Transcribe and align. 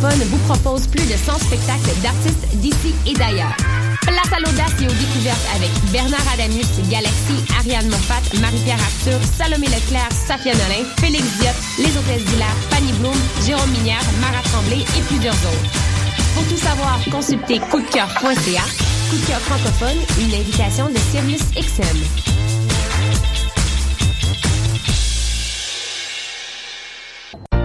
Francophone 0.00 0.28
vous 0.28 0.38
propose 0.48 0.86
plus 0.86 1.04
de 1.04 1.16
100 1.16 1.38
spectacles 1.40 2.00
d'artistes 2.02 2.46
d'ici 2.54 2.94
et 3.06 3.12
d'ailleurs. 3.12 3.54
Place 4.00 4.32
à 4.32 4.40
l'audace 4.40 4.72
et 4.80 4.86
aux 4.86 4.96
découvertes 4.96 5.46
avec 5.54 5.70
Bernard 5.92 6.24
Adamus, 6.32 6.64
Galaxy, 6.88 7.36
Ariane 7.58 7.88
Moffat, 7.88 8.22
Marie-Pierre 8.40 8.80
Arthur, 8.80 9.20
Salomé 9.36 9.66
Leclerc, 9.66 10.08
Safia 10.26 10.54
Nolin, 10.54 10.88
Félix 11.00 11.24
Diop, 11.38 11.54
Les 11.78 11.96
Hôtesses 11.98 12.24
d'Hilaire, 12.30 12.56
Fanny 12.70 12.92
Bloom, 12.94 13.16
Jérôme 13.44 13.70
Minière, 13.72 14.04
Marat 14.22 14.42
Tremblay 14.44 14.80
et 14.80 15.02
plusieurs 15.08 15.34
autres. 15.34 15.70
Pour 16.34 16.44
tout 16.48 16.56
savoir, 16.56 16.98
consultez 17.10 17.58
coupdecoeur.ca. 17.58 18.64
Coup 19.10 19.16
de 19.16 19.26
cœur 19.26 19.40
francophone, 19.40 19.98
une 20.18 20.34
invitation 20.34 20.88
de 20.88 20.98
Sirius 21.12 21.42
XM. 21.52 21.98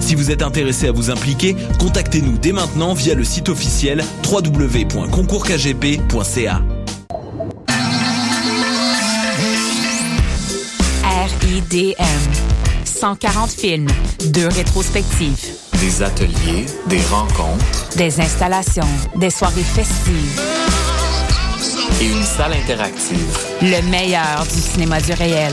Si 0.00 0.14
vous 0.14 0.30
êtes 0.30 0.42
intéressé 0.42 0.88
à 0.88 0.92
vous 0.92 1.10
impliquer, 1.10 1.56
contactez-nous 1.78 2.36
dès 2.38 2.52
maintenant 2.52 2.92
via 2.94 3.14
le 3.14 3.24
site 3.24 3.48
officiel 3.48 4.04
www.concourskgp.ca. 4.30 6.62
RIDM. 11.40 12.04
140 12.84 13.50
films, 13.50 13.88
deux 14.26 14.48
rétrospectives. 14.48 15.38
Des 15.80 16.02
ateliers, 16.02 16.66
des 16.86 17.00
rencontres. 17.10 17.96
Des 17.96 18.20
installations, 18.20 18.86
des 19.16 19.30
soirées 19.30 19.62
festives. 19.62 20.40
Et 22.00 22.06
une 22.06 22.22
salle 22.22 22.52
interactive. 22.54 23.38
Le 23.60 23.82
meilleur 23.90 24.44
du 24.44 24.60
cinéma 24.60 25.00
du 25.00 25.12
réel 25.12 25.52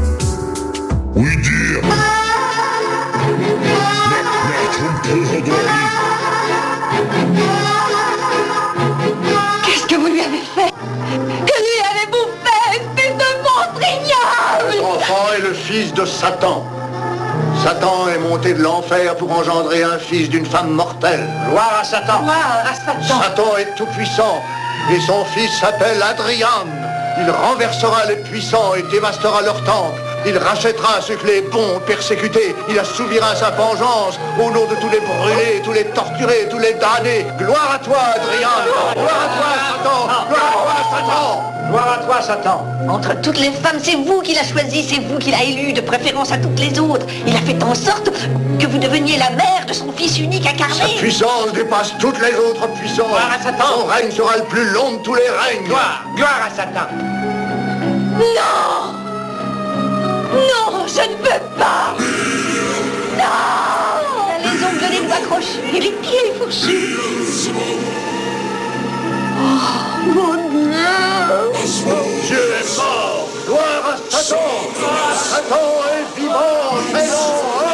Qu'est-ce 9.65 9.87
que 9.87 9.95
vous 9.95 10.07
lui 10.07 10.21
avez 10.21 10.41
fait 10.55 10.71
Que 11.19 11.57
lui 11.59 11.77
avez-vous 11.91 12.27
fait, 12.43 12.79
fils 12.95 13.15
de 13.17 13.23
Cet 14.71 14.83
enfant 14.83 15.25
est 15.35 15.41
le 15.41 15.53
fils 15.53 15.93
de 15.93 16.05
Satan. 16.05 16.63
Satan 17.61 18.07
est 18.07 18.19
monté 18.19 18.53
de 18.53 18.63
l'enfer 18.63 19.17
pour 19.17 19.31
engendrer 19.31 19.83
un 19.83 19.99
fils 19.99 20.29
d'une 20.29 20.45
femme 20.45 20.71
mortelle. 20.71 21.27
Gloire 21.49 21.73
à 21.81 21.83
Satan. 21.83 22.21
Gloire 22.23 22.63
à 22.65 22.73
Satan. 22.73 23.21
Satan 23.21 23.57
est 23.57 23.75
tout 23.75 23.87
puissant 23.87 24.41
et 24.91 24.99
son 25.01 25.25
fils 25.25 25.51
s'appelle 25.59 26.01
Adrian. 26.01 26.65
Il 27.19 27.29
renversera 27.29 28.05
les 28.05 28.15
puissants 28.15 28.75
et 28.75 28.83
dévastera 28.83 29.41
leur 29.41 29.61
temple. 29.65 29.99
Il 30.25 30.37
rachètera 30.37 31.01
ceux 31.01 31.15
que 31.15 31.25
les 31.25 31.41
bons 31.41 31.79
persécutés. 31.85 32.55
Il 32.69 32.77
assouvira 32.77 33.35
sa 33.35 33.49
vengeance 33.51 34.19
au 34.39 34.51
nom 34.51 34.65
de 34.67 34.75
tous 34.75 34.89
les 34.89 34.99
brûlés, 34.99 35.61
tous 35.63 35.73
les 35.73 35.85
torturés, 35.85 36.47
tous 36.49 36.59
les 36.59 36.73
damnés. 36.73 37.25
Gloire 37.37 37.71
à 37.75 37.79
toi, 37.79 37.97
Adrien. 38.15 38.49
Gloire 38.93 39.21
à 39.21 39.35
toi, 39.35 39.49
Satan. 39.71 40.05
Gloire 40.29 40.43
à 40.53 40.83
toi, 40.83 40.97
Satan. 40.97 41.43
Gloire 41.69 41.93
à 41.93 42.05
toi, 42.05 42.21
Satan. 42.21 42.65
Entre 42.89 43.21
toutes 43.21 43.39
les 43.39 43.51
femmes, 43.51 43.79
c'est 43.81 43.95
vous 43.95 44.21
qui 44.21 44.33
l'a 44.33 44.43
choisi, 44.43 44.83
c'est 44.83 45.01
vous 45.01 45.17
qui 45.17 45.31
l'a 45.31 45.43
élu, 45.43 45.73
de 45.73 45.81
préférence 45.81 46.31
à 46.31 46.37
toutes 46.37 46.59
les 46.59 46.79
autres. 46.79 47.05
Il 47.25 47.35
a 47.35 47.39
fait 47.39 47.61
en 47.63 47.73
sorte 47.73 48.11
que 48.59 48.67
vous 48.67 48.77
deveniez 48.77 49.17
la 49.17 49.31
mère 49.31 49.65
de 49.67 49.73
son 49.73 49.91
fils 49.91 50.19
unique 50.19 50.45
incarné. 50.45 50.75
Sa 50.75 50.99
puissance 50.99 51.51
dépasse 51.53 51.93
toutes 51.99 52.19
les 52.21 52.35
autres 52.35 52.67
puissances. 52.73 53.07
Gloire 53.07 53.31
à 53.39 53.43
Satan. 53.43 53.79
Son 53.79 53.85
règne 53.85 54.11
sera 54.11 54.37
le 54.37 54.43
plus 54.43 54.69
long 54.71 54.97
de 54.97 55.03
tous 55.03 55.15
les 55.15 55.29
règnes. 55.29 55.65
Gloire, 55.65 56.03
gloire 56.15 56.41
à 56.47 56.55
Satan. 56.55 56.87
Non 58.19 59.00
non, 60.33 60.87
je 60.87 61.01
ne 61.09 61.15
peux 61.17 61.41
pas. 61.57 61.95
Non. 63.17 63.51
Les 64.43 64.63
ongles 64.65 64.89
des 64.91 65.01
doigts 65.07 65.25
crochus. 65.29 65.75
Et 65.75 65.79
les 65.79 65.91
pieds 65.91 66.33
fourchus. 66.37 66.97
Oh, 69.37 69.61
mon 70.13 70.35
Dieu. 70.49 70.71
Dieu 72.27 72.45
est 72.59 72.77
mort. 72.77 73.27
Gloire 73.45 73.85
à 73.85 73.97
Satan. 74.09 74.49
Satan 75.15 75.69
est 75.91 76.19
vivant 76.19 77.70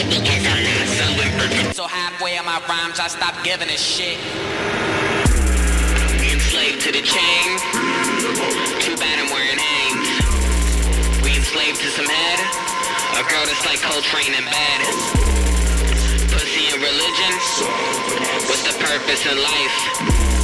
C'est 0.00 0.08
non 0.08 1.74
So 1.74 1.86
halfway 1.86 2.38
of 2.38 2.46
my 2.46 2.58
rhymes, 2.68 2.98
I 2.98 3.08
stop 3.08 3.34
giving 3.44 3.68
a 3.68 3.76
shit. 3.76 4.16
Enslaved 6.24 6.80
to 6.82 6.92
the 6.92 7.02
chain. 7.04 7.48
Too 8.80 8.96
bad 8.96 9.20
I'm 9.20 9.28
wearing 9.28 9.60
Hanes. 9.60 10.08
We 11.22 11.36
enslaved 11.36 11.80
to 11.80 11.88
some 11.92 12.06
head. 12.08 12.40
A 13.20 13.24
girl 13.28 13.44
that's 13.44 13.66
like 13.66 13.80
Coltrane 13.84 14.32
in 14.32 14.44
bed. 14.48 14.80
Pussy 16.32 16.72
and 16.72 16.80
religion. 16.80 17.32
What's 18.48 18.64
the 18.64 18.76
purpose 18.82 19.26
in 19.26 19.36
life? 19.36 20.39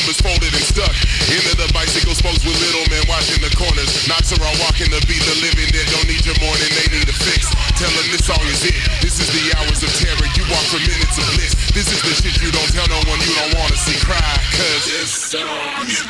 numbers 0.00 0.20
folded 0.24 0.48
and 0.48 0.64
stuck. 0.64 0.96
Into 1.28 1.52
the 1.60 1.68
bicycle 1.76 2.16
spokes 2.16 2.40
with 2.40 2.56
little 2.56 2.88
men 2.88 3.04
watching 3.04 3.36
the 3.44 3.52
corners. 3.52 4.08
Knocks 4.08 4.32
around 4.32 4.56
walking 4.64 4.88
the 4.88 5.00
beat, 5.04 5.20
the 5.28 5.36
living 5.44 5.68
that 5.76 5.84
don't 5.92 6.08
need 6.08 6.24
your 6.24 6.36
morning, 6.40 6.70
they 6.72 6.88
need 6.88 7.04
a 7.04 7.12
fix. 7.12 7.52
Tell 7.76 7.92
them 7.92 8.08
this 8.08 8.24
all 8.32 8.40
is 8.48 8.64
it. 8.64 8.80
This 9.04 9.20
is 9.20 9.28
the 9.28 9.52
hours 9.60 9.84
of 9.84 9.92
terror. 10.00 10.28
You 10.32 10.44
walk 10.48 10.64
for 10.72 10.80
minutes 10.80 11.20
of 11.20 11.28
bliss. 11.36 11.52
This 11.76 11.92
is 11.92 12.00
the 12.00 12.16
shit 12.16 12.40
you 12.40 12.48
don't 12.48 12.72
tell 12.72 12.88
no 12.88 13.00
one 13.04 13.20
you 13.20 13.34
don't 13.36 13.52
wanna 13.60 13.76
see 13.76 13.98
cry. 14.00 14.32
Cause 14.56 14.88
this 14.88 15.12
song 15.12 15.84
is 15.84 16.00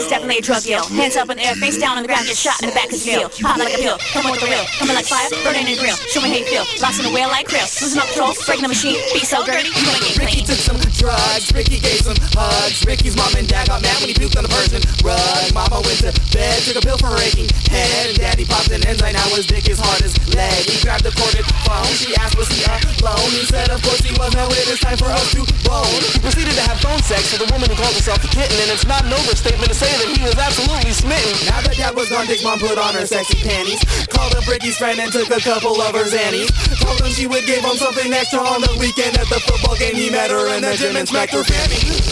definitely 0.00 0.38
a 0.38 0.44
drug 0.44 0.62
deal. 0.64 0.84
Hands 0.96 1.16
up 1.16 1.28
in 1.28 1.36
the 1.36 1.44
air, 1.44 1.54
face 1.60 1.76
down 1.76 2.00
on 2.00 2.02
the 2.02 2.08
ground, 2.08 2.24
get 2.24 2.36
shot 2.36 2.56
in 2.62 2.72
the 2.72 2.74
back 2.74 2.88
as 2.92 3.04
you 3.04 3.28
feel. 3.28 3.28
Hot 3.44 3.60
like 3.60 3.76
a 3.76 3.80
pill, 3.80 3.98
coming 4.16 4.32
with 4.32 4.40
the 4.40 4.48
real, 4.48 4.64
coming 4.80 4.96
like 4.96 5.04
fire, 5.04 5.28
burning 5.44 5.68
in 5.68 5.76
the 5.76 5.80
grill. 5.80 5.96
Show 6.08 6.24
me 6.24 6.32
how 6.32 6.40
you 6.40 6.48
feel. 6.48 6.64
Lost 6.80 6.96
in 7.00 7.04
the 7.04 7.12
whale 7.12 7.28
like 7.28 7.48
krill. 7.48 7.68
Losing 7.84 8.00
up 8.00 8.08
control, 8.08 8.32
breaking 8.48 8.64
the 8.64 8.72
machine. 8.72 8.96
Be 9.12 9.20
so 9.20 9.44
dirty, 9.44 9.68
you 9.68 9.84
gonna 9.84 10.00
get 10.00 10.16
Ricky 10.16 10.40
took 10.40 10.56
some 10.56 10.80
drugs, 10.96 11.52
Ricky 11.52 11.76
gave 11.76 12.00
some 12.00 12.16
hugs. 12.32 12.80
Ricky's 12.88 13.16
mom 13.16 13.36
and 13.36 13.44
dad 13.44 13.68
got 13.68 13.84
mad 13.84 14.00
when 14.00 14.08
he 14.08 14.16
puked 14.16 14.40
on 14.40 14.48
the 14.48 14.52
Persian 14.52 14.80
rug. 15.04 15.44
Mama 15.52 15.84
went 15.84 16.00
to 16.00 16.12
bed, 16.32 16.56
took 16.64 16.80
a 16.80 16.84
pill 16.84 16.96
for 16.96 17.12
raking 17.12 17.52
head. 17.68 18.08
And 18.08 18.16
Daddy 18.16 18.48
popped 18.48 18.72
an 18.72 18.80
enzyme, 18.88 19.12
now 19.12 19.28
his 19.36 19.44
dick 19.44 19.68
is 19.68 19.76
hard 19.76 20.00
as 20.00 20.16
lead. 20.32 20.64
He 20.64 20.80
grabbed 20.80 21.04
the 21.04 21.12
corded 21.12 21.44
phone, 21.68 21.92
she 22.00 22.16
asked 22.16 22.38
was 22.40 22.48
he 22.48 22.64
alone. 22.64 23.30
He 23.34 23.44
said 23.44 23.68
of 23.68 23.82
course 23.82 24.00
he 24.00 24.14
was, 24.16 24.32
now 24.32 24.46
it 24.48 24.66
is 24.68 24.80
time 24.80 24.96
for 24.96 25.10
us 25.10 25.28
to 25.36 25.42
bone. 25.66 26.00
He 26.12 26.18
proceeded 26.22 26.54
to 26.54 26.64
have 26.64 26.78
phone 26.80 27.02
sex 27.02 27.32
with 27.32 27.44
a 27.44 27.48
woman 27.52 27.68
who 27.68 27.76
calls 27.76 27.94
herself 27.98 28.22
a 28.24 28.28
kitten, 28.28 28.56
and 28.62 28.70
it's 28.70 28.86
not 28.86 29.04
an 29.04 29.12
overstatement 29.12 29.68
to 29.68 29.76
say 29.82 29.92
that 29.98 30.10
he 30.16 30.22
was 30.22 30.38
absolutely 30.38 30.92
smitten. 30.92 31.34
Now 31.46 31.60
that 31.60 31.76
dad 31.76 31.94
was 31.94 32.08
gone, 32.08 32.26
Dick's 32.26 32.44
mom 32.44 32.58
put 32.58 32.78
on 32.78 32.94
her 32.94 33.06
sexy 33.06 33.42
panties. 33.42 33.82
Called 34.06 34.34
up 34.34 34.46
Ricky's 34.46 34.78
friend 34.78 35.00
and 35.00 35.10
took 35.10 35.30
a 35.30 35.40
couple 35.40 35.80
of 35.80 35.92
her 35.94 36.06
zannies. 36.06 36.50
Told 36.78 37.00
him 37.00 37.10
she 37.10 37.26
would 37.26 37.44
give 37.46 37.64
him 37.64 37.76
something 37.76 38.12
extra 38.12 38.40
on 38.40 38.60
the 38.62 38.76
weekend 38.78 39.18
at 39.18 39.26
the 39.28 39.40
football 39.42 39.76
game. 39.76 39.94
He 39.94 40.10
met 40.10 40.30
her 40.30 40.54
in 40.54 40.62
the 40.62 40.74
gym 40.78 40.96
and 40.96 41.08
smacked 41.08 41.32
her 41.32 41.44
fanny. 41.44 42.11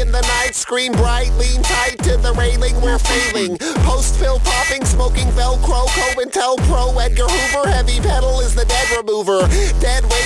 In 0.00 0.10
the 0.10 0.20
night, 0.22 0.54
screen 0.54 0.92
bright, 0.92 1.30
lean 1.36 1.62
tight 1.62 1.98
to 1.98 2.16
the 2.16 2.32
railing, 2.32 2.74
we're 2.80 2.98
failing. 2.98 3.58
Post 3.84 4.18
pill 4.18 4.40
popping, 4.40 4.84
smoking 4.84 5.28
Velcro, 5.36 5.86
COINTELPRO, 5.88 6.96
Edgar 7.04 7.28
Hoover, 7.28 7.68
heavy 7.68 8.00
pedal 8.00 8.40
is 8.40 8.54
the 8.54 8.64
dead 8.64 8.88
remover. 8.96 9.46
Dead 9.78 10.02
laughing 10.04 10.19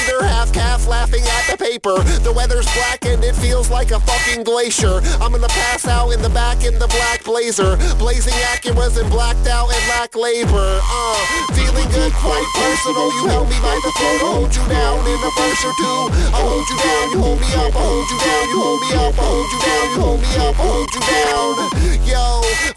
the 1.84 2.32
weather's 2.34 2.64
black 2.72 3.04
and 3.04 3.22
it 3.22 3.36
feels 3.36 3.68
like 3.68 3.90
a 3.90 4.00
fucking 4.00 4.42
glacier. 4.42 5.04
I'm 5.20 5.32
gonna 5.32 5.52
pass 5.52 5.86
out 5.86 6.12
in 6.12 6.22
the 6.22 6.30
back 6.30 6.64
in 6.64 6.78
the 6.78 6.88
black 6.88 7.22
blazer. 7.24 7.76
Blazing 8.00 8.32
Acuras 8.56 8.96
and 8.96 9.10
blacked 9.10 9.46
out 9.46 9.68
and 9.68 9.84
lack 9.92 10.16
labor. 10.16 10.80
Uh, 10.80 11.20
feeling 11.52 11.84
good, 11.92 12.12
quite 12.24 12.48
personal. 12.56 13.12
You 13.20 13.28
held 13.28 13.50
me 13.52 13.60
by 13.60 13.76
the 13.84 13.92
throat, 14.00 14.16
I 14.16 14.32
hold 14.32 14.56
you 14.56 14.64
down 14.64 14.96
in 15.04 15.20
a 15.20 15.30
verse 15.36 15.60
or 15.60 15.74
two. 15.76 16.00
I 16.32 16.40
hold 16.40 16.64
you 16.72 16.78
down, 16.80 17.04
you 17.12 17.18
hold 17.20 17.40
me 17.40 17.52
up, 17.52 17.76
I 17.76 17.84
hold 17.84 18.08
you 18.08 18.18
down, 18.24 18.44
you 18.48 18.58
hold 18.64 18.80
me 18.80 18.88
up, 18.96 19.12
I 19.12 19.24
hold 19.28 19.48
you 19.52 19.60
down, 19.60 19.84
you 19.84 20.00
hold 20.00 20.20
me 20.24 20.32
up, 20.40 20.56
I 20.56 20.64
hold 20.64 20.88
you 20.88 21.02
down. 21.04 21.52
Yo, 22.08 22.24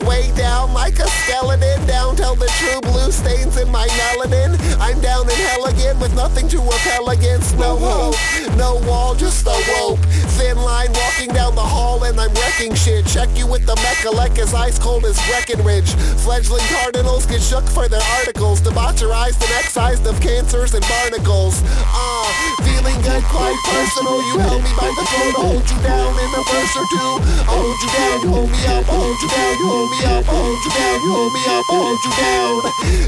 way 0.04 0.27
down 0.36 0.74
like 0.74 1.00
a 1.00 1.07
skeleton, 1.24 1.80
down 1.88 2.15
till 2.18 2.36
the 2.36 2.51
true 2.59 2.81
blue 2.83 3.12
stains 3.12 3.56
in 3.56 3.71
my 3.71 3.88
melanin. 3.88 4.59
I'm 4.83 5.00
down 5.00 5.31
in 5.31 5.38
hell 5.48 5.65
again 5.65 5.98
with 6.00 6.13
nothing 6.13 6.50
to 6.50 6.59
repel 6.59 7.07
against. 7.09 7.57
No 7.57 7.77
hope, 7.80 8.19
no 8.57 8.83
wall, 8.97 9.15
just 9.15 9.45
a 9.45 9.57
rope. 9.73 9.99
Thin 10.38 10.57
line 10.57 10.91
walking 10.94 11.29
down 11.33 11.53
the 11.55 11.69
hall 11.75 12.03
and 12.03 12.19
I'm 12.19 12.33
wrecking 12.33 12.73
shit. 12.73 13.05
Check 13.05 13.29
you 13.38 13.45
with 13.45 13.65
the 13.65 13.75
Mechalek 13.85 14.38
as 14.39 14.53
ice 14.53 14.79
cold 14.79 15.05
as 15.05 15.17
Breckenridge. 15.27 15.91
Fledgling 16.25 16.65
cardinals 16.73 17.25
get 17.25 17.41
shook 17.41 17.65
for 17.69 17.88
their 17.88 18.05
articles. 18.19 18.61
Debaucherized 18.61 19.41
and 19.45 19.53
excised 19.61 20.05
of 20.07 20.19
cancers 20.19 20.73
and 20.73 20.83
barnacles. 20.88 21.61
Ah, 21.94 22.27
feeling 22.65 22.99
good, 23.01 23.23
quite 23.29 23.59
personal. 23.69 24.17
You 24.29 24.35
held 24.39 24.63
me 24.63 24.73
by 24.73 24.89
the 24.97 25.05
throat, 25.11 25.35
I 25.38 25.41
hold 25.45 25.65
you 25.69 25.79
down 25.85 26.11
in 26.17 26.29
a 26.33 26.44
verse 26.49 26.73
or 26.81 26.88
two. 26.94 27.11
I 27.45 27.53
hold 27.53 27.77
you 27.83 27.89
down, 27.94 28.15
you 28.23 28.29
hold 28.33 28.51
me 28.51 28.61
up, 28.65 28.85
I 28.89 28.95
hold 28.97 29.17
you 29.21 29.29
down, 29.29 29.53
you 29.61 29.67
hold 29.67 29.89
me 29.94 29.99
up, 30.09 30.25
I 30.25 30.33
hold 30.33 30.59
you 30.65 30.71
down, 30.73 30.97
you 31.05 31.11
hold 31.13 31.33
me 31.38 31.44
up, 31.55 31.65
I 31.69 31.75
hold 31.77 31.99
you 32.05 32.13
down. 32.17 32.53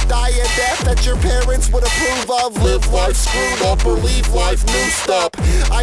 Die 0.05 0.34
a 0.38 0.48
death 0.60 0.81
that 0.86 1.05
your 1.05 1.17
parents 1.17 1.69
would 1.72 1.84
approve 1.84 2.29
of. 2.29 2.50
Live 2.63 2.86
life 2.93 3.15
screwed 3.15 3.62
up 3.65 3.86
or 3.86 3.96
leave 4.05 4.27
life 4.29 4.62
noosed 4.65 5.10
up. 5.10 5.34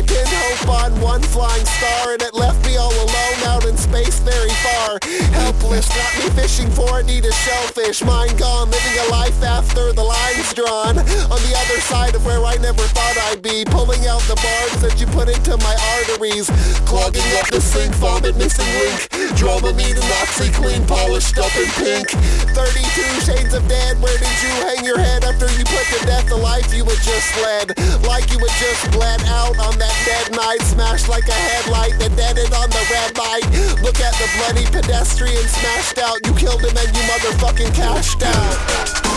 Pinned 0.02 0.28
hope 0.28 0.68
on 0.68 1.00
one 1.00 1.22
flying 1.22 1.64
star 1.64 2.12
and 2.12 2.20
it 2.20 2.34
left 2.34 2.60
me 2.66 2.76
all 2.76 2.92
alone 2.92 3.40
out 3.48 3.64
in 3.64 3.76
space 3.78 4.20
very 4.20 4.52
far. 4.60 4.98
Helpless, 5.32 5.88
got 5.88 6.12
me 6.20 6.28
fishing 6.36 6.70
for 6.70 7.00
a 7.00 7.02
need 7.02 7.24
a 7.24 7.32
shellfish. 7.32 8.04
Mine 8.04 8.36
gone, 8.36 8.70
living 8.70 8.98
a 9.08 9.10
life 9.10 9.42
after 9.42 9.94
the 9.94 10.04
line's 10.04 10.52
drawn. 10.52 10.98
On 11.32 11.40
the 11.48 11.54
other 11.64 11.80
side 11.80 12.14
of 12.14 12.26
where 12.26 12.44
I 12.44 12.56
never 12.56 12.82
thought 12.92 13.16
I'd 13.32 13.40
be. 13.40 13.64
Pulling 13.64 14.04
out 14.06 14.20
the 14.28 14.36
barbs 14.36 14.82
that 14.84 15.00
you 15.00 15.06
put 15.06 15.28
into 15.32 15.56
my 15.64 15.74
arteries. 15.96 16.44
Clogging 16.84 17.24
up 17.40 17.48
the 17.48 17.60
sink, 17.60 17.94
vomit 17.96 18.36
missing 18.36 18.68
link. 18.76 19.08
Dramamine 19.40 19.96
and 19.96 20.12
OxiClean 20.20 20.86
polished 20.86 21.38
up 21.38 21.54
in 21.56 21.68
pink. 21.80 22.08
32 22.52 22.84
shades 23.24 23.54
of 23.54 23.66
dead, 23.68 23.96
where 24.00 24.16
did 24.18 24.36
you 24.44 24.52
hang 24.60 24.84
your 24.84 24.98
head 24.98 25.24
after 25.24 25.48
you 25.56 25.64
put 25.64 25.84
to 25.96 26.04
death 26.04 26.28
the 26.28 26.36
life 26.36 26.72
you 26.74 26.84
had 26.84 27.00
just 27.00 27.32
led? 27.40 27.72
Like 28.04 28.28
you 28.32 28.38
had 28.38 28.54
just 28.60 28.92
bled 28.92 29.24
out 29.24 29.56
on 29.58 29.78
that 29.78 29.85
dead 30.04 30.32
night. 30.36 30.62
Smashed 30.62 31.08
like 31.08 31.28
a 31.28 31.32
headlight 31.32 31.98
that 31.98 32.16
deaded 32.16 32.52
on 32.52 32.70
the 32.70 32.84
red 32.90 33.16
light. 33.18 33.46
Look 33.82 34.00
at 34.00 34.14
the 34.14 34.28
bloody 34.38 34.66
pedestrian 34.66 35.46
smashed 35.48 35.98
out. 35.98 36.18
You 36.26 36.34
killed 36.34 36.64
him 36.64 36.76
and 36.76 36.90
you 36.96 37.02
motherfucking 37.04 37.74
cashed 37.74 38.22
out. 38.22 39.15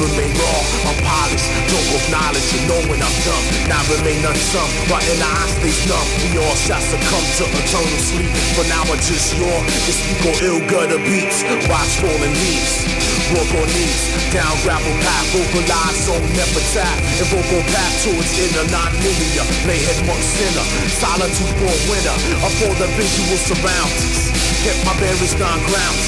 Remain 0.00 0.32
raw 0.36 0.60
Unpolished, 0.92 1.48
drunk 1.68 1.88
of 1.96 2.04
knowledge 2.12 2.48
And 2.56 2.64
knowing 2.68 3.00
I'm 3.00 3.16
dumb 3.24 3.44
Now 3.68 3.82
remain 3.92 4.20
unsung 4.24 4.70
But 4.88 5.02
in 5.08 5.18
the 5.18 5.28
eyes 5.28 5.52
stays 5.60 5.80
numb 5.88 6.08
We 6.24 6.38
all 6.40 6.56
shall 6.56 6.82
succumb 6.82 7.26
to 7.40 7.44
eternal 7.60 8.00
sleep. 8.00 8.32
For 8.56 8.64
now 8.68 8.84
I 8.84 8.96
just 9.00 9.36
roar 9.40 9.60
To 9.64 9.92
speak 9.92 10.20
on 10.28 10.36
ill 10.44 10.60
gutter 10.68 11.00
beats 11.00 11.44
Watch 11.68 11.92
falling 12.00 12.34
leaves. 12.44 13.06
Walk 13.34 13.50
on 13.58 13.66
knees, 13.74 14.06
down 14.30 14.54
gravel 14.62 14.94
path, 15.02 15.26
vocalize 15.34 16.06
on 16.14 16.22
epitaph, 16.38 16.98
invoke 17.18 17.50
on 17.58 17.64
path 17.74 17.94
towards 18.06 18.38
inner 18.38 18.62
non-linear, 18.70 19.42
play 19.66 19.82
head 19.82 19.98
monk 20.06 20.22
sinner, 20.22 20.62
solitude 20.94 21.50
born 21.58 21.80
winner, 21.90 22.16
of 22.46 22.54
all 22.62 22.76
the 22.78 22.86
visual 22.94 23.38
surroundings, 23.50 24.30
kept 24.62 24.78
my 24.86 24.94
berries 25.02 25.34
gone 25.34 25.58
ground, 25.66 25.98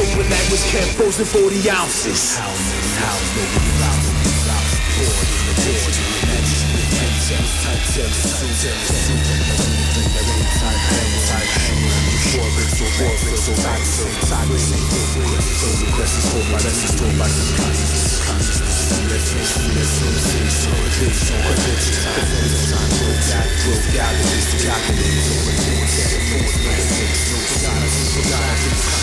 liquid 0.00 0.30
language 0.32 0.64
can't 0.72 0.88
frozen 0.96 1.26
40 1.26 1.68
ounces. 1.68 2.40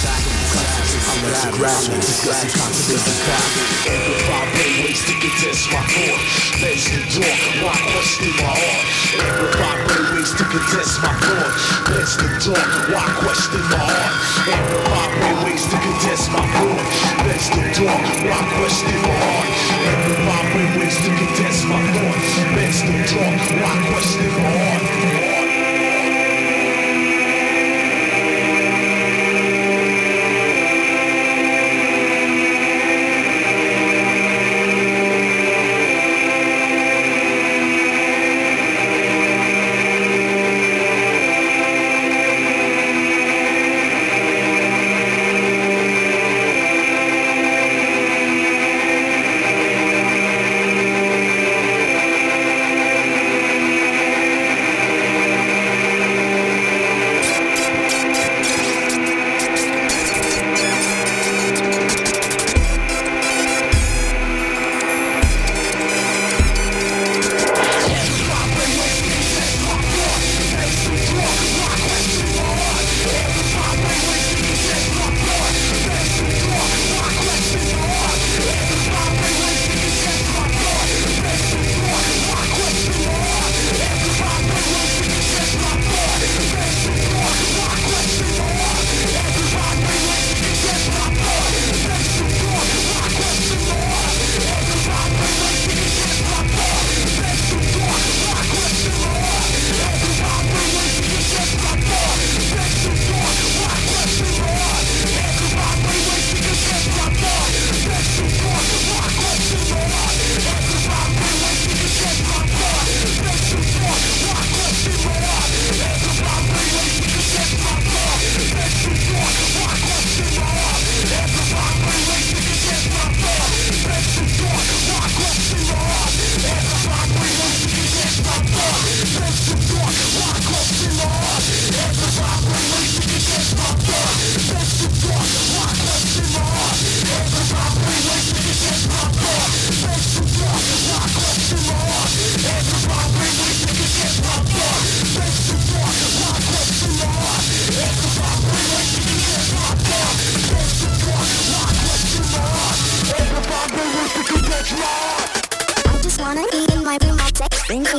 Thank 0.04 0.28
you. 0.28 0.34
the 0.34 0.43
Gradual, 0.54 1.98
discussing 1.98 2.50
consequences 2.50 3.20
path 3.26 3.90
Amplify 3.90 4.44
brainwaves 4.54 5.02
to 5.06 5.14
contest 5.18 5.66
my 5.74 5.82
thought 5.82 6.22
Legs 6.62 6.86
to 6.94 7.00
talk, 7.10 7.40
why 7.64 7.78
question 7.94 8.32
my 8.38 8.54
heart. 8.54 8.86
Amplify 9.18 9.76
brainwaves 9.88 10.34
to 10.38 10.44
contest 10.44 11.02
my 11.02 11.14
thought 11.24 11.54
Legs 11.90 12.18
the 12.18 12.30
door, 12.44 12.66
why 12.94 13.06
question 13.22 13.64
my 13.70 13.82
heart. 13.82 14.14
Amplify 14.46 15.08
brainwaves 15.18 15.66
to 15.74 15.78
contest 15.82 16.26
my 16.30 16.46
thought 16.54 16.86
Legs 17.26 17.50
the 17.50 17.64
door, 17.78 17.98
why 18.30 18.42
question 18.58 18.98
my 19.02 19.14
heart. 19.24 19.50
Amplify 19.90 20.42
brainwaves 20.54 20.98
to 21.02 21.10
contest 21.18 21.62
my 21.66 21.82
thought 21.98 22.22
Legs 22.58 22.80
the 22.86 22.98
door, 23.10 23.32
why 23.58 23.74
question 23.90 24.30
my 24.38 24.54
heart 24.54 25.33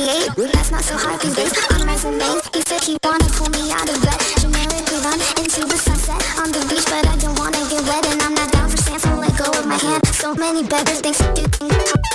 38. 0.05 0.53
That's 0.53 0.69
not 0.69 0.83
so 0.85 0.93
hard 0.93 1.17
these 1.17 1.33
days. 1.33 1.49
On 1.73 1.81
resumes, 1.81 2.45
he 2.53 2.61
said 2.69 2.81
he 2.85 2.93
wanna 3.01 3.25
pull 3.33 3.49
me 3.49 3.73
out 3.73 3.89
of 3.89 3.97
bed. 4.05 4.19
Generically 4.37 5.01
run 5.01 5.17
into 5.41 5.65
the 5.65 5.77
sunset 5.81 6.21
on 6.37 6.53
the 6.53 6.61
beach, 6.69 6.85
but 6.85 7.09
I 7.09 7.17
don't 7.17 7.33
wanna 7.41 7.57
get 7.73 7.81
wet, 7.89 8.05
and 8.05 8.21
I'm 8.21 8.37
not 8.37 8.51
down 8.53 8.69
for 8.69 8.77
sand, 8.77 9.01
so 9.01 9.09
let 9.17 9.33
go 9.33 9.49
of 9.49 9.65
my 9.65 9.81
hand. 9.81 10.05
So 10.13 10.35
many 10.35 10.61
better 10.61 10.93
things 11.01 11.17
to 11.17 11.29
do. 11.33 11.45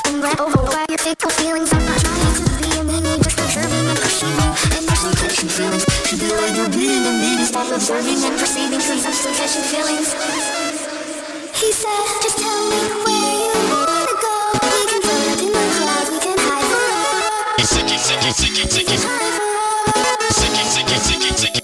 I'm 0.07 0.23
red 0.23 0.39
over 0.39 0.63
where 0.71 0.87
your 0.87 1.03
fickle 1.03 1.35
feelings. 1.35 1.73
I'm 1.75 1.83
not 1.83 1.99
trying 1.99 2.35
to 2.39 2.47
be 2.63 2.71
a 2.79 2.83
meanie, 2.87 3.19
just 3.27 3.39
observing 3.43 3.87
and 3.91 3.99
perceiving. 3.99 4.53
And 4.71 4.83
there's 4.87 5.03
no 5.03 5.11
catching 5.19 5.51
feelings. 5.51 5.85
Should 6.07 6.21
be 6.23 6.31
like 6.31 6.55
you're 6.55 6.71
being 6.71 7.03
a 7.03 7.13
meanie, 7.19 7.47
stop 7.51 7.67
observing 7.75 8.23
and 8.23 8.39
perceiving, 8.39 8.79
since 8.79 9.03
I'm 9.03 9.19
still 9.19 9.35
catching 9.35 9.67
feelings. 9.67 10.15
He 11.59 11.75
said, 11.75 12.07
just 12.23 12.39
tell 12.39 12.61
me 12.71 12.79
where 13.03 13.40
Sicky, 18.21 18.33
sicky, 18.33 18.69
sicky, 18.69 18.99
sicky 18.99 20.65
Sicky, 20.69 20.95
sicky, 21.01 21.31
sicky, 21.35 21.60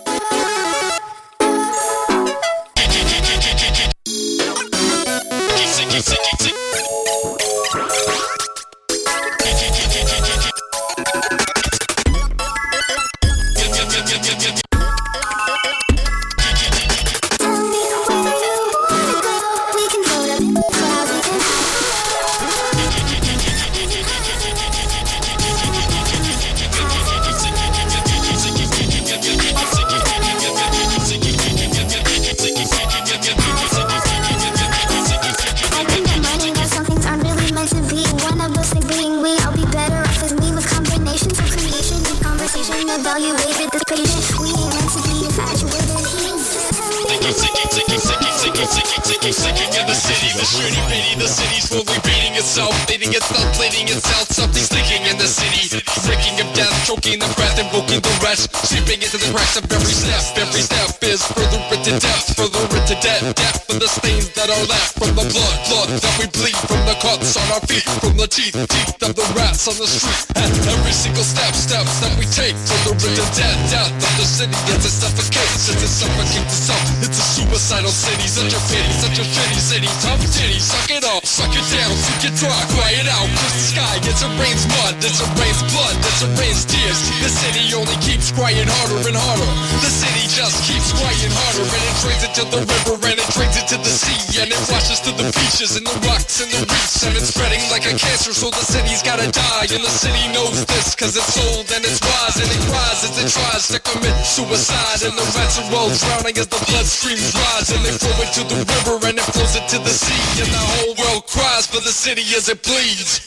from 66.67 66.83
the 66.87 66.97
cuts 67.03 67.37
on 67.37 67.47
our 67.55 67.63
feet, 67.67 67.87
from 68.01 68.17
the 68.17 68.27
teeth, 68.27 68.55
teeth 68.55 69.03
of 69.03 69.15
the 69.15 69.27
rats 69.35 69.67
on 69.67 69.76
the 69.76 69.87
street, 69.87 70.26
at 70.39 70.50
every 70.71 70.95
single 70.95 71.26
step, 71.26 71.55
steps 71.55 72.00
that 72.00 72.15
we 72.19 72.26
take, 72.31 72.55
further 72.67 72.95
into 72.95 73.26
death, 73.35 73.59
death 73.71 73.91
of 73.91 74.13
the 74.17 74.26
city, 74.26 74.55
it's 74.71 74.87
a 74.87 74.93
suffocates, 74.93 75.69
it's 75.69 75.83
a 75.83 75.91
suffocates 75.91 76.55
itself, 76.55 76.87
it's 77.02 77.19
a 77.19 77.26
suicidal 77.35 77.91
city, 77.91 78.26
such 78.31 78.55
a 78.55 78.61
pity, 78.71 78.93
such 78.95 79.19
a 79.19 79.25
shitty 79.26 79.61
city, 79.61 79.91
tough 80.02 80.23
titty, 80.31 80.59
suck 80.59 80.91
it 80.91 81.05
up, 81.05 81.25
suck 81.37 81.53
it 81.53 81.69
down, 81.69 81.93
suck 81.93 82.25
it 82.25 82.35
dry, 82.41 82.57
quiet 82.73 83.05
out, 83.13 83.29
cause 83.29 83.53
the 83.53 83.65
sky, 83.77 83.95
it's 84.09 84.25
a 84.25 84.31
rain's 84.41 84.65
mud, 84.73 84.97
it's 85.05 85.21
a 85.21 85.29
rain's 85.37 85.61
blood, 85.69 85.97
it's 86.01 86.25
a 86.25 86.29
rain's 86.41 86.65
tears, 86.65 86.97
the 87.21 87.29
city 87.29 87.77
only 87.77 87.93
keeps 88.01 88.33
crying 88.33 88.65
harder 88.65 89.05
and 89.05 89.13
harder, 89.21 89.51
the 89.85 89.93
city 89.93 90.25
just 90.33 90.65
keeps 90.65 90.97
crying 90.97 91.35
harder, 91.45 91.69
and 91.69 91.85
it 91.85 91.97
drains 92.01 92.25
into 92.25 92.45
the 92.49 92.61
river, 92.65 92.97
and 93.05 93.21
it 93.21 93.29
drains 93.37 93.53
into 93.53 93.77
the 93.77 93.93
sea, 93.93 94.41
and 94.41 94.49
it 94.49 94.63
washes 94.73 95.05
to 95.05 95.13
the 95.13 95.29
beaches, 95.37 95.77
and 95.77 95.85
the 95.85 95.93
rocks, 96.09 96.41
and 96.41 96.49
the 96.57 96.65
reefs, 96.73 97.05
and 97.05 97.13
it's 97.13 97.29
spreading 97.29 97.61
like 97.69 97.85
a 97.85 97.93
cancer, 97.93 98.33
so 98.33 98.49
the 98.49 98.65
city's 98.65 99.05
gotta 99.05 99.29
die, 99.29 99.69
and 99.69 99.85
the 99.85 99.93
city 99.93 100.25
knows 100.33 100.65
this, 100.65 100.97
cause 100.97 101.21
it's 101.21 101.37
old, 101.53 101.69
and 101.69 101.85
it's 101.85 102.01
wise, 102.01 102.41
and 102.41 102.49
it 102.49 102.65
cries 102.65 103.05
as 103.05 103.13
it 103.21 103.29
tries 103.29 103.69
to 103.69 103.79
commit 103.85 104.17
suicide, 104.25 105.05
and 105.05 105.13
the 105.13 105.27
rats 105.37 105.61
are 105.61 105.69
all 105.77 105.93
drowning 105.93 106.41
as 106.41 106.49
the 106.49 106.61
blood 106.65 106.89
streams 106.89 107.37
rise, 107.37 107.69
and 107.77 107.85
they 107.85 107.93
flow 107.93 108.17
into 108.25 108.41
the 108.49 108.65
river, 108.65 108.97
and 109.05 109.21
it 109.21 109.29
flows 109.37 109.53
into 109.53 109.77
the 109.85 109.93
sea, 109.93 110.25
and 110.41 110.49
the 110.49 110.65
whole 110.81 110.97
world 110.97 111.25
cries 111.26 111.67
for 111.67 111.80
the 111.80 111.91
city 111.91 112.23
as 112.36 112.49
it 112.49 112.62
bleeds. 112.62 113.21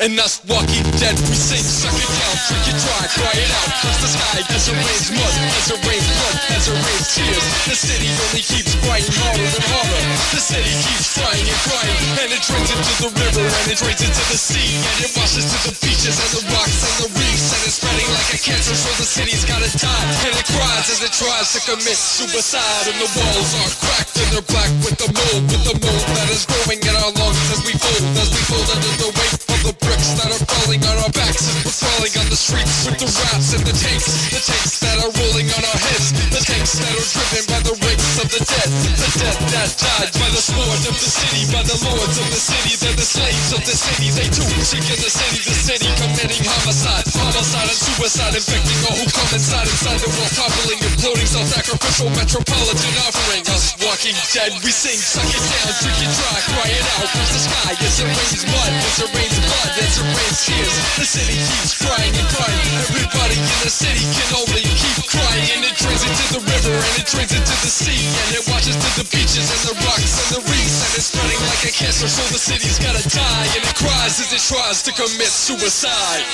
And 0.00 0.18
us 0.20 0.44
walking 0.48 0.84
dead, 0.98 1.16
we 1.18 1.34
sing, 1.34 1.62
suck 1.62 2.17
drink 2.46 2.66
it 2.70 2.78
dry, 2.78 3.04
cry 3.10 3.34
it 3.34 3.50
out, 3.50 3.70
curse 3.82 4.00
the 4.04 4.10
sky 4.14 4.28
rains 4.68 5.08
mud, 5.10 5.34
it 5.48 5.80
rains 5.86 6.08
blood, 6.12 6.36
it 6.52 6.66
rains 6.68 7.06
tears. 7.14 7.44
The 7.66 7.76
city 7.76 8.08
only 8.12 8.42
keeps 8.44 8.74
crying 8.84 9.08
harder 9.08 9.48
and 9.48 9.64
harder. 9.64 10.02
The 10.36 10.42
city 10.42 10.72
keeps 10.84 11.08
crying 11.16 11.46
and 11.46 11.60
crying, 11.64 12.00
and 12.20 12.28
it 12.28 12.42
drains 12.44 12.70
into 12.70 12.94
the 13.02 13.10
river, 13.16 13.44
and 13.48 13.66
it 13.72 13.78
drains 13.80 14.02
into 14.04 14.24
the 14.28 14.38
sea, 14.38 14.76
and 14.76 14.98
it 15.08 15.12
washes 15.16 15.46
to 15.48 15.58
the 15.66 15.74
beaches 15.80 16.16
and 16.20 16.30
the 16.36 16.42
rocks 16.52 16.78
and 16.84 16.96
the 17.06 17.08
reefs, 17.16 17.48
and 17.48 17.60
it's 17.64 17.76
spreading 17.80 18.08
like 18.12 18.30
a 18.36 18.40
cancer, 18.40 18.76
so 18.76 18.90
the 19.00 19.08
city's 19.08 19.44
gotta 19.48 19.70
die. 19.72 20.06
And 20.28 20.34
it 20.36 20.46
cries 20.46 20.86
as 20.92 21.00
it 21.00 21.14
tries 21.16 21.48
to 21.56 21.60
commit 21.64 21.96
suicide, 21.96 22.92
and 22.92 22.98
the 23.00 23.08
walls 23.08 23.50
are 23.56 23.72
cracked 23.82 24.14
and 24.20 24.28
they're 24.36 24.48
black 24.52 24.70
with 24.84 24.96
the 25.00 25.08
mold, 25.08 25.42
with 25.48 25.64
the 25.64 25.76
mold 25.80 26.04
that 26.12 26.28
is 26.28 26.44
growing 26.44 26.80
in 26.82 26.94
our 27.02 27.12
lungs 27.16 27.46
as 27.56 27.60
we 27.64 27.72
fold, 27.72 28.04
as 28.20 28.28
we 28.30 28.42
fold 28.52 28.68
under 28.68 28.92
the 29.00 29.10
weight 29.16 29.47
of 29.58 29.74
the 29.74 29.76
bricks 29.82 30.14
that 30.18 30.30
are 30.30 30.44
falling 30.46 30.82
on 30.86 30.96
our 31.02 31.10
backs 31.10 31.50
we're 31.66 31.74
crawling 31.74 32.14
on 32.22 32.26
the 32.30 32.38
streets 32.38 32.86
with 32.86 32.98
the 33.02 33.08
rats 33.08 33.54
and 33.54 33.64
the 33.66 33.74
tanks, 33.74 34.06
the 34.30 34.42
tanks 34.42 34.78
that 34.78 34.96
are 35.02 35.10
rolling 35.10 35.48
on 35.50 35.62
our 35.62 35.80
heads, 35.90 36.14
the 36.30 36.42
tanks 36.42 36.78
that 36.78 36.92
are 36.94 37.08
driven 37.08 37.44
by 37.50 37.60
the 37.66 37.74
rakes 37.82 38.12
of 38.22 38.28
the 38.30 38.42
dead, 38.42 38.68
the 38.94 39.08
dead 39.18 39.36
that 39.50 39.70
died 39.78 40.10
by 40.14 40.28
the 40.30 40.42
sword 40.42 40.82
of 40.86 40.94
the 40.94 41.10
city, 41.10 41.42
by 41.50 41.62
the 41.66 41.78
lords 41.82 42.16
of 42.18 42.28
the 42.30 42.38
city, 42.40 42.78
they're 42.78 42.98
the 42.98 43.06
slaves 43.06 43.50
of 43.56 43.62
the 43.66 43.74
city, 43.74 44.08
they 44.14 44.28
too 44.30 44.46
seek 44.62 44.86
in 44.86 45.00
the 45.02 45.10
city, 45.10 45.38
the 45.42 45.56
city 45.56 45.90
committing 45.98 46.44
homicide, 46.46 47.06
homicide 47.18 47.68
and 47.68 47.80
suicide, 47.80 48.34
infecting 48.38 48.80
all 48.86 48.96
who 48.98 49.06
come 49.10 49.30
inside, 49.34 49.66
inside 49.66 49.98
the 49.98 50.10
world 50.12 50.32
toppling, 50.38 50.80
imploding, 50.82 51.28
self-sacrificial 51.28 52.10
metropolitan 52.14 52.94
offering 53.06 53.44
us 53.50 53.74
walking 53.82 54.14
dead, 54.30 54.54
we 54.62 54.70
sing, 54.70 54.98
suck 54.98 55.26
it 55.26 55.42
down, 55.42 55.72
drink 55.82 55.98
it 56.04 56.12
dry, 56.14 56.38
cry 56.52 56.68
it 56.70 56.86
out, 56.98 57.08
curse 57.10 57.32
the 57.34 57.42
sky, 57.42 57.72
as 57.74 57.96
it 57.98 58.06
rains 58.06 58.44
mud, 58.46 58.72
as 58.86 58.96
it 59.02 59.10
rains 59.16 59.47
blood, 59.48 59.72
it 59.80 59.88
rains 59.96 60.40
tears, 60.44 60.74
the 61.00 61.06
city 61.08 61.36
keeps 61.40 61.72
crying 61.80 62.12
and 62.12 62.28
crying, 62.28 62.68
everybody 62.84 63.40
in 63.40 63.58
the 63.64 63.72
city 63.72 64.04
can 64.04 64.28
only 64.36 64.62
keep 64.76 65.08
crying, 65.08 65.64
it 65.64 65.76
drains 65.80 66.04
into 66.04 66.26
the 66.36 66.42
river, 66.44 66.76
and 66.76 66.94
it 67.00 67.08
drains 67.08 67.32
into 67.32 67.56
the 67.64 67.72
sea, 67.72 68.04
and 68.04 68.30
it 68.36 68.44
washes 68.52 68.76
to 68.76 68.90
the 69.00 69.06
beaches, 69.08 69.48
and 69.48 69.62
the 69.72 69.74
rocks, 69.88 70.20
and 70.20 70.28
the 70.36 70.42
reefs, 70.52 70.78
and 70.84 70.92
it's 71.00 71.08
spreading 71.08 71.40
like 71.48 71.64
a 71.64 71.72
cancer, 71.72 72.08
so 72.08 72.22
the 72.28 72.40
city's 72.40 72.78
gotta 72.78 73.02
die, 73.08 73.46
and 73.56 73.64
it 73.64 73.76
cries 73.76 74.20
as 74.20 74.28
it 74.36 74.44
tries 74.44 74.84
to 74.84 74.92
commit 74.92 75.32
suicide. 75.32 76.28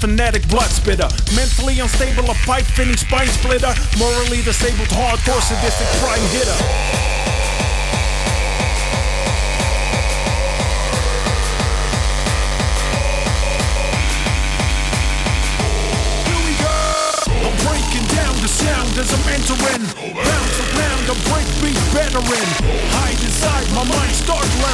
Phonetic 0.00 0.46
blood 0.48 0.70
spitter. 0.70 1.08
Mentally 1.34 1.80
unstable, 1.80 2.30
a 2.30 2.34
pipe 2.46 2.64
fitting 2.64 2.96
spine 2.96 3.28
splitter. 3.28 3.74
Morally 3.98 4.42
disabled, 4.42 4.88
hardcore 4.88 5.42
sadistic 5.42 5.88
prime 6.00 6.22
hitter. 6.30 7.07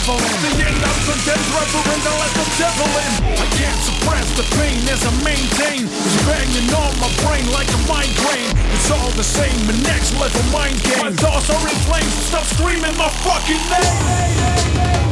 Leveling. 0.08 0.40
The 0.44 0.68
end 0.68 0.80
I'm 0.84 1.00
condemned, 1.08 1.48
reverend, 1.56 2.04
I 2.04 2.12
let 2.20 2.32
the 2.36 2.46
devil 2.60 2.90
in. 2.92 3.12
I 3.40 3.46
can't 3.56 3.80
suppress 3.80 4.26
the 4.36 4.44
pain 4.60 4.80
as 4.92 5.00
I 5.04 5.12
maintain. 5.24 5.88
It's 5.88 6.18
banging 6.28 6.68
on 6.76 6.92
my 7.00 7.10
brain 7.24 7.48
like 7.52 7.68
a 7.72 7.80
migraine. 7.88 8.52
It's 8.76 8.90
all 8.90 9.10
the 9.16 9.24
same, 9.24 9.56
a 9.68 9.76
next 9.84 10.12
level 10.20 10.44
mind 10.52 10.82
game. 10.82 11.00
My 11.00 11.12
thoughts 11.12 11.48
are 11.48 11.64
in 11.68 11.76
flames, 11.88 12.12
stop 12.28 12.44
screaming 12.44 12.96
my 12.96 13.08
fucking 13.24 13.62
name. 13.72 15.03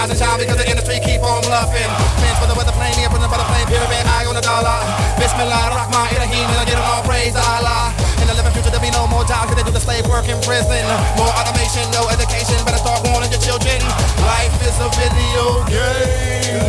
And 0.00 0.16
shine 0.16 0.40
because 0.40 0.56
the 0.56 0.64
industry 0.64 0.96
keep 1.04 1.20
on 1.20 1.44
bluffing. 1.44 1.84
Plans 2.16 2.38
for 2.40 2.48
the 2.48 2.56
weather 2.56 2.72
plane, 2.72 2.96
here 2.96 3.12
from 3.12 3.20
the 3.20 3.28
weather 3.28 3.44
plane, 3.52 3.68
pyramid, 3.68 4.00
eye 4.08 4.24
on 4.24 4.32
the 4.32 4.40
dollar. 4.40 4.80
Bismillah, 5.20 5.76
Rahman, 5.76 6.08
Ilahim, 6.16 6.48
and 6.48 6.56
I 6.56 6.64
get 6.64 6.80
them 6.80 6.88
all 6.88 7.04
praise 7.04 7.36
to 7.36 7.42
Allah. 7.44 7.92
In 8.16 8.24
the 8.24 8.32
living 8.32 8.48
future, 8.56 8.72
there'll 8.72 8.80
be 8.80 8.88
no 8.96 9.04
more 9.12 9.28
jobs, 9.28 9.52
cause 9.52 9.60
they 9.60 9.62
do 9.62 9.68
the 9.68 9.78
slave 9.78 10.08
work 10.08 10.24
in 10.24 10.40
prison. 10.40 10.80
More 11.20 11.28
automation, 11.36 11.84
no 11.92 12.08
education, 12.08 12.56
better 12.64 12.80
start 12.80 13.04
warning 13.12 13.28
your 13.28 13.44
children. 13.44 13.76
Life 14.24 14.56
is 14.64 14.72
a 14.80 14.88
video 14.96 15.68
game. 15.68 16.64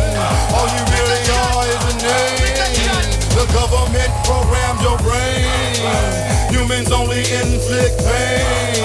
All 0.52 0.68
you 0.68 0.82
really 0.92 1.22
are 1.32 1.64
is 1.72 1.82
a 1.88 1.94
name. 2.04 3.16
The 3.32 3.48
government 3.56 4.12
programs 4.28 4.84
your 4.84 5.00
brain. 5.00 6.52
Humans 6.52 6.92
only 6.92 7.24
inflict 7.24 7.96
pain. 8.04 8.76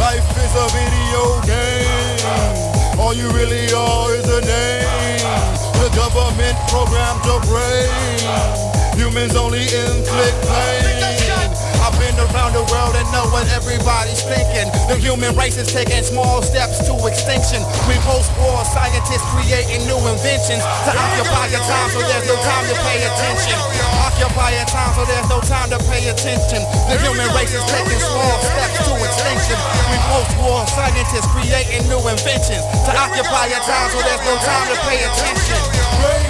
Life 0.00 0.24
is 0.32 0.52
a 0.56 0.66
video 0.72 1.22
game. 1.44 1.75
All 3.06 3.14
you 3.14 3.30
really 3.30 3.70
are 3.70 4.10
is 4.18 4.26
a 4.26 4.42
name. 4.42 5.22
The 5.78 5.94
government 5.94 6.58
programs 6.66 7.22
your 7.22 7.38
brain. 7.46 7.86
Humans 8.98 9.36
only 9.38 9.62
inflict 9.62 10.34
pain. 10.42 11.06
I've 11.86 11.94
been 12.02 12.18
around 12.18 12.58
the 12.58 12.66
world 12.66 12.98
and 12.98 13.06
know 13.14 13.30
what 13.30 13.46
everybody's 13.54 14.26
thinking. 14.26 14.66
The 14.90 14.98
human 14.98 15.38
race 15.38 15.54
is 15.56 15.70
taking 15.70 16.02
small 16.02 16.42
steps 16.42 16.82
to 16.90 16.98
extinction. 17.06 17.62
We 17.86 17.94
post-war 18.02 18.66
scientists 18.74 19.22
creating 19.30 19.86
new 19.86 20.02
inventions 20.10 20.66
to 20.66 20.90
occupy 20.90 21.54
your 21.54 21.62
time 21.62 21.90
so 21.94 22.02
there's 22.02 22.26
no 22.26 22.34
time 22.42 22.66
to 22.66 22.74
pay 22.90 23.06
attention. 23.06 23.54
Occupy 24.16 24.56
your 24.56 24.64
time 24.64 24.94
so 24.96 25.04
there's 25.04 25.28
no 25.28 25.40
time 25.40 25.68
to 25.68 25.78
pay 25.92 26.08
attention. 26.08 26.64
The 26.88 26.96
human 27.04 27.28
race 27.36 27.52
is 27.52 27.60
taking 27.68 28.00
small 28.00 28.40
steps 28.40 28.88
to 28.88 28.96
extinction. 28.96 29.60
We 29.92 29.96
post-war 30.08 30.66
scientists 30.72 31.28
creating 31.28 31.84
new 31.84 32.00
inventions 32.00 32.64
to 32.88 32.90
occupy 32.96 33.52
your 33.52 33.60
time 33.60 33.90
so 33.92 34.00
there's 34.00 34.24
no 34.24 34.36
time 34.40 34.72
to 34.72 34.76
pay 34.88 35.04
attention. 35.04 36.25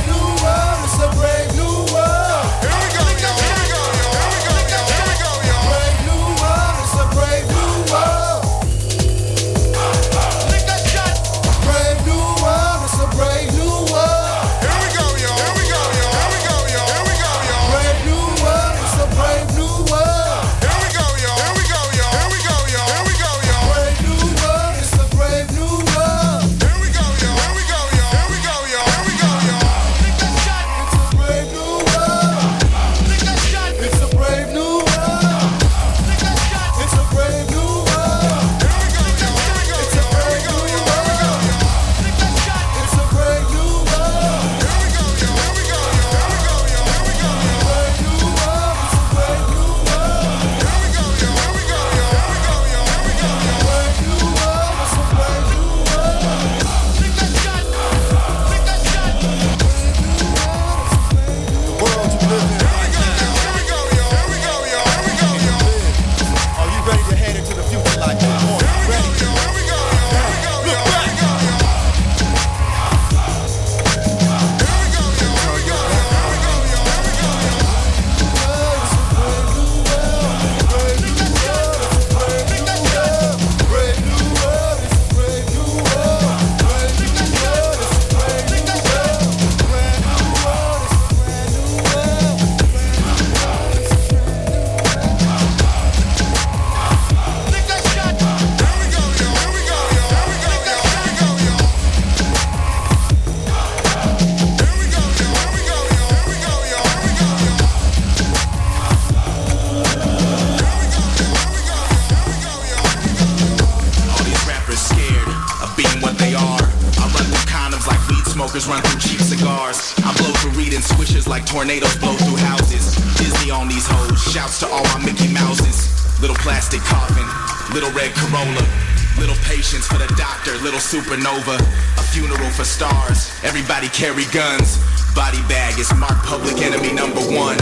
supernova, 131.16 131.56
a 131.98 132.02
funeral 132.12 132.50
for 132.50 132.64
stars. 132.64 133.32
Everybody 133.42 133.88
carry 133.88 134.24
guns. 134.32 134.78
Body 135.14 135.40
bag 135.48 135.78
is 135.78 135.92
marked 135.94 136.24
public 136.24 136.60
enemy 136.60 136.92
number 136.92 137.20
one. 137.20 137.56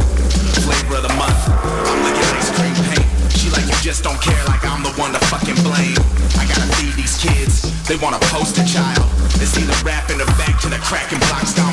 Flavor 0.67 0.97
of 0.97 1.03
the 1.03 1.15
month. 1.15 1.39
I'm 1.49 2.03
like 2.03 2.19
an 2.19 2.37
ice 2.37 2.51
cream 2.51 2.75
paint. 2.91 3.07
She 3.33 3.51
like 3.51 3.67
you 3.67 3.79
just 3.83 4.03
don't 4.03 4.21
care 4.21 4.45
like 4.47 4.65
I'm 4.65 4.83
the 4.83 4.93
one 5.01 5.13
to 5.13 5.21
fucking 5.31 5.57
blame. 5.63 5.99
I 6.39 6.47
gotta 6.47 6.67
feed 6.77 6.95
these 6.95 7.17
kids. 7.19 7.63
They 7.87 7.97
want 7.97 8.17
a 8.17 8.23
poster 8.27 8.65
child. 8.65 9.07
It's 9.39 9.57
either 9.59 9.75
in 10.11 10.19
the 10.19 10.27
back 10.39 10.61
to 10.63 10.69
the 10.69 10.79
cracking 10.79 11.19
blocks. 11.19 11.64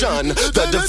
shun 0.00 0.28
the 0.28 0.79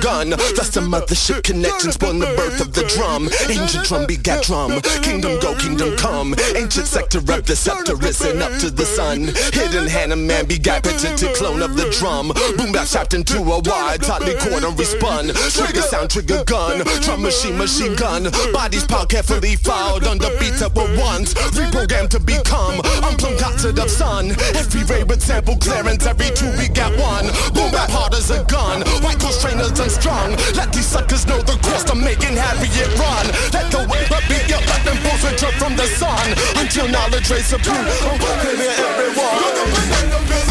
gun. 0.00 0.30
Thus 0.30 0.70
the 0.70 0.80
mothership 0.80 1.42
connection 1.44 1.92
spawn 1.92 2.18
the 2.18 2.26
birth 2.36 2.60
of 2.60 2.72
the 2.72 2.84
drum. 2.84 3.28
Ancient 3.48 3.84
drum 3.84 4.06
begat 4.06 4.44
drum. 4.44 4.80
Kingdom 5.02 5.38
go, 5.40 5.54
kingdom 5.56 5.96
come. 5.96 6.34
Ancient 6.56 6.86
sector 6.86 7.18
of 7.18 7.46
the 7.46 7.56
scepter 7.56 7.96
risen 7.96 8.42
up 8.42 8.52
to 8.60 8.70
the 8.70 8.84
sun. 8.84 9.32
Hidden 9.52 9.86
hand 9.86 10.12
of 10.12 10.18
man 10.18 10.46
begat 10.46 10.84
patented 10.84 11.34
clone 11.34 11.62
of 11.62 11.76
the 11.76 11.88
drum. 11.90 12.32
Boom 12.56 12.72
bap 12.72 12.86
chopped 12.86 13.14
into 13.14 13.38
a 13.38 13.58
wide, 13.60 14.02
tightly 14.02 14.34
cord 14.40 14.64
and. 14.64 15.28
Trigger 15.52 15.82
sound, 15.82 16.10
trigger 16.10 16.42
gun. 16.44 16.82
Drum 17.02 17.22
machine, 17.22 17.56
machine 17.56 17.94
gun. 17.94 18.30
Bodies 18.52 18.84
piled 18.84 19.10
carefully 19.10 19.56
filed 19.56 20.04
under 20.04 20.30
beats 20.38 20.60
that 20.60 20.74
were 20.74 20.90
once 20.98 21.34
reprogrammed 21.54 22.10
to 22.10 22.20
become 22.20 22.80
unplumbed 23.04 23.42
out 23.42 23.58
to 23.58 23.72
the 23.72 23.86
sun. 23.88 24.30
Every 24.56 24.84
ray 24.84 25.04
with 25.04 25.22
sample 25.22 25.56
clearance, 25.56 26.06
every 26.06 26.30
two 26.34 26.50
we 26.58 26.68
got 26.68 26.92
one. 26.98 27.26
Boom 27.54 27.70
bap 27.70 27.90
hard 27.90 28.14
as 28.14 28.30
a 28.30 28.44
gun. 28.44 28.82
White 29.02 29.20
coat 29.20 29.36
trainers 29.40 29.78
and 29.78 29.89
and 29.90 30.02
strong. 30.02 30.30
Let 30.54 30.72
these 30.72 30.86
suckers 30.86 31.26
know 31.26 31.38
the 31.42 31.56
cost 31.62 31.90
I'm 31.90 32.02
making 32.02 32.36
Harriet 32.36 32.98
run. 32.98 33.26
Let 33.52 33.70
the 33.70 33.78
wave 33.90 34.10
beat 34.28 34.48
you 34.48 34.60
Let 34.66 34.84
them 34.84 34.98
bulls 35.02 35.24
and 35.24 35.36
drip 35.36 35.54
from 35.54 35.76
the 35.76 35.86
sun. 35.86 36.34
Until 36.56 36.88
knowledge 36.88 37.30
rays 37.30 37.46
supreme, 37.46 37.76
I'm 37.76 38.18
welcoming 38.18 38.74
everyone. 38.86 40.49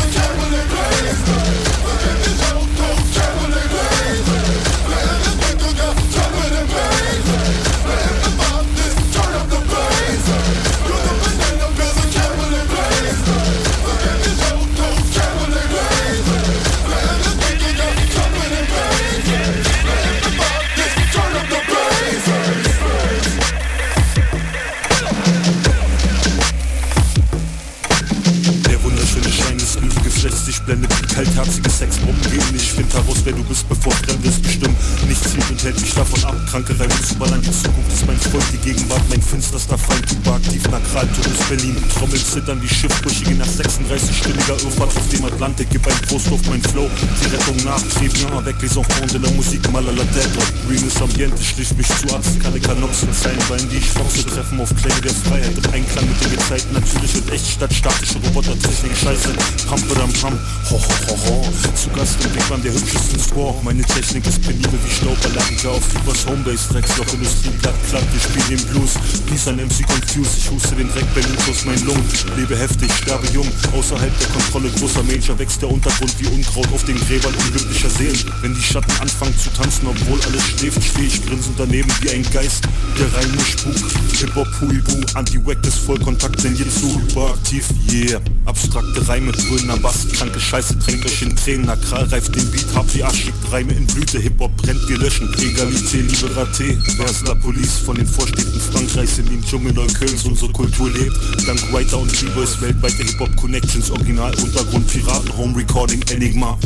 Dich 30.49 30.61
blendet, 30.63 30.91
wie 31.01 31.13
kaltherzige 31.13 31.69
Sexbomben 31.69 32.21
Ich 32.55 32.71
find 32.71 32.91
heraus, 32.93 33.17
wer 33.23 33.33
du 33.33 33.43
bist, 33.43 33.69
bevor 33.69 33.93
Fremdes 33.93 34.39
bestimmt 34.41 34.75
Nichts 35.07 35.31
zielt 35.31 35.49
und 35.49 35.63
hält 35.63 35.79
mich 35.79 35.93
davon 35.93 36.23
ab, 36.25 36.35
kranke 36.49 36.77
Reime 36.79 37.01
zu 37.01 37.15
ballern 37.15 37.41
Die 37.41 37.51
Zukunft 37.51 37.93
ist 37.93 38.07
mein 38.07 38.17
Volk, 38.17 38.43
die 38.51 38.57
Gegenwart 38.57 39.01
mein 39.09 39.21
finsterster 39.21 39.77
Feind. 39.77 40.05
Du 40.23 40.31
aktiv 40.31 40.63
nakral, 40.69 41.07
Todes 41.07 41.39
Berlin 41.47 41.75
Trommeln 41.93 42.23
zittern 42.25 42.61
wie 42.61 42.67
Schiffbrüchige 42.67 43.35
nach 43.35 43.47
36 43.47 44.17
stilliger 44.17 44.57
Irrfahrt 44.57 44.95
auf 44.95 45.09
dem 45.09 45.25
Atlantik. 45.25 45.67
Gib 45.69 45.85
ein 45.87 46.01
Prost 46.07 46.31
auf 46.31 46.41
mein 46.49 46.61
Flow, 46.61 46.89
die 47.21 47.27
Rettung 47.29 47.57
nach 47.63 47.81
Bien 47.99 48.33
avec 48.33 48.61
les 48.61 48.77
enfants 48.77 49.13
de 49.13 49.19
la 49.19 49.29
musique 49.31 49.69
mal 49.71 49.83
à 49.87 49.91
la 49.91 50.05
tête 50.05 50.33
Realness 50.67 51.01
Ambiente 51.01 51.43
schließt 51.43 51.77
mich 51.77 51.87
zu 51.87 52.15
Arzt, 52.15 52.41
keine 52.41 52.59
Kanopsen 52.59 53.09
sein 53.13 53.37
Weil 53.49 53.61
die 53.69 53.77
ich 53.77 53.89
foxe 53.89 54.25
treffen 54.25 54.59
auf 54.59 54.69
Klänge 54.75 55.01
der 55.01 55.13
Freiheit 55.13 55.53
Im 55.53 55.73
Einklang 55.73 56.07
mit 56.09 56.23
den 56.23 56.31
Gezeiten, 56.31 56.73
natürlich 56.73 57.15
und 57.15 57.31
echt 57.31 57.45
statt 57.45 57.73
statische 57.73 58.17
Robotertechnik 58.19 58.97
Scheiße, 58.97 59.29
pam 59.67 59.79
pam, 60.21 60.39
ho 60.69 60.77
ho 60.77 60.93
ho 61.07 61.15
ho. 61.15 61.53
Zu 61.75 61.89
Gast 61.91 62.17
im 62.23 62.31
Big 62.31 62.49
Bang 62.49 62.61
der 62.61 62.73
hübschesten 62.73 63.19
Score 63.19 63.55
Meine 63.63 63.83
Technik 63.83 64.25
ist 64.27 64.41
penibel 64.41 64.79
wie 64.83 64.91
Stauberlager 64.91 65.71
auf 65.71 65.83
übers 65.95 66.25
Homebase 66.25 66.69
Drecks, 66.73 66.95
doch 66.97 67.13
Industrie 67.13 67.51
platt, 67.61 67.75
platt, 67.89 68.03
wir 68.11 68.19
spielen 68.19 68.59
den 68.59 68.67
Blues. 68.67 68.93
Peace 69.27 69.47
an 69.47 69.57
MC 69.57 69.87
Confused, 69.87 70.37
ich 70.37 70.49
huste 70.49 70.75
den 70.75 70.91
Dreck 70.91 71.13
Berlins 71.13 71.49
aus 71.49 71.65
meinen 71.65 71.85
Lungen 71.85 72.03
Lebe 72.35 72.57
heftig, 72.57 72.91
sterbe 72.93 73.27
jung, 73.33 73.47
außerhalb 73.77 74.19
der 74.19 74.27
Kontrolle 74.27 74.69
großer 74.79 75.03
Major 75.03 75.37
Wächst 75.39 75.61
der 75.61 75.71
Untergrund 75.71 76.13
wie 76.19 76.27
Unkraut 76.27 76.67
auf 76.73 76.83
den 76.83 76.99
Gräbern 76.99 77.33
unglücklicher 77.33 77.89
Seelen. 77.89 78.19
Wenn 78.41 78.55
die 78.55 78.63
Schatten 78.63 78.91
anfangen 79.01 79.37
zu 79.37 79.49
tanzen, 79.51 79.87
obwohl 79.87 80.19
alles 80.21 80.43
schläft 80.43 80.83
Steh 80.83 81.05
ich 81.05 81.25
grinsend 81.25 81.57
daneben 81.57 81.91
wie 82.01 82.09
ein 82.11 82.23
Geist, 82.31 82.63
der 82.97 83.13
reine 83.13 83.39
Spuk 83.45 83.75
Hip-Hop, 84.19 84.47
Huibu, 84.61 85.01
Anti-Wack 85.13 85.65
ist 85.65 85.79
Vollkontakt, 85.79 86.43
denn 86.43 86.55
jetzt 86.55 86.81
so 86.81 86.99
überaktiv, 86.99 87.65
yeah. 87.91 88.19
Abstrakte 88.45 89.07
Reime, 89.07 89.28
grüner 89.37 89.77
Bass, 89.77 90.07
kranke 90.13 90.39
Scheiße, 90.39 90.79
tränkt 90.79 91.05
euch 91.05 91.21
in 91.21 91.35
Tränen 91.35 91.69
Akral 91.69 92.05
reift 92.05 92.35
den 92.35 92.49
Beat, 92.51 92.65
hab 92.73 92.91
die 92.91 93.03
Arsch, 93.03 93.25
schickt 93.25 93.51
Reime 93.51 93.73
in 93.73 93.85
Blüte 93.85 94.19
Hip-Hop 94.19 94.55
brennt, 94.57 94.87
wir 94.87 94.97
löschen 94.97 95.31
Egalité, 95.35 95.97
Liberté, 96.01 96.77
wer 96.97 97.05
ist 97.05 97.27
la 97.27 97.35
Police 97.35 97.77
von 97.77 97.95
den 97.95 98.07
Vorstädten 98.07 98.59
Frankreichs 98.59 99.17
in 99.19 99.25
den 99.25 99.43
Dschungel 99.43 99.73
Neuköllns 99.73 100.25
Unsere 100.25 100.51
Kultur 100.51 100.89
lebt, 100.91 101.15
dank 101.45 101.61
Writer 101.73 101.99
und 101.99 102.11
B-Boys 102.11 102.61
weltweite 102.61 103.03
Hip-Hop-Connections 103.03 103.91
Original, 103.91 104.33
Untergrund, 104.35 104.87
Piraten, 104.87 105.37
Home 105.37 105.57
Recording, 105.57 106.01
Enigma. 106.11 106.57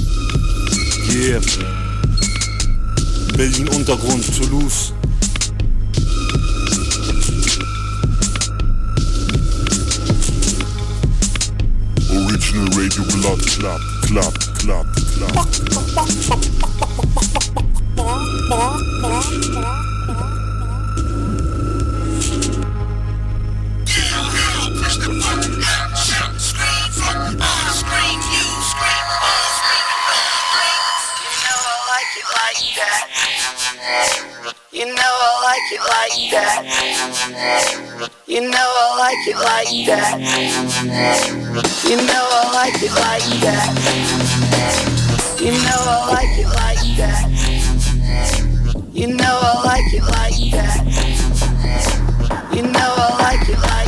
Yeah. 1.11 1.41
Berlin 3.35 3.67
Untergrund, 3.69 4.25
Toulouse 4.37 4.93
Radio, 12.53 13.01
your 13.01 13.17
blood 13.17 13.39
clap, 13.47 13.81
clap, 14.03 14.33
clap, 14.61 14.85
clap. 15.17 15.33
Push 24.75 24.97
the 24.97 25.09
button, 25.19 25.61
shout, 25.95 26.39
scream, 26.39 26.91
fuck, 26.91 27.35
ah! 27.41 27.62
Club, 32.53 32.69
Club. 32.75 34.53
You 34.71 34.85
know 34.85 34.93
I 34.95 35.41
like 35.49 35.71
it 35.71 35.81
like 35.81 36.29
that. 36.31 36.61
You 38.27 38.41
know 38.41 38.57
I 38.57 38.97
like 38.99 39.27
it 39.27 39.35
like 39.35 39.85
that. 39.87 40.19
You 41.89 41.97
know 41.97 42.25
I 42.29 42.53
like 42.53 42.81
it 42.83 42.93
like 42.93 43.41
that. 43.41 43.69
You 45.41 45.51
know 45.51 45.81
I 45.85 46.05
like 46.13 46.37
it 46.37 46.47
like 46.53 46.85
that. 46.97 47.25
You 48.93 49.07
know 49.07 49.25
I 49.25 49.63
like 49.65 49.93
it 49.93 50.03
like 50.03 50.51
that. 50.51 50.77
You 52.53 52.61
know 52.63 52.79
I 52.79 53.09
like 53.19 53.49
it 53.49 53.57
like 53.57 53.67
that. 53.67 53.82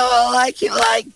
I 0.00 0.30
like 0.32 0.62
you 0.62 0.70
like. 0.70 1.08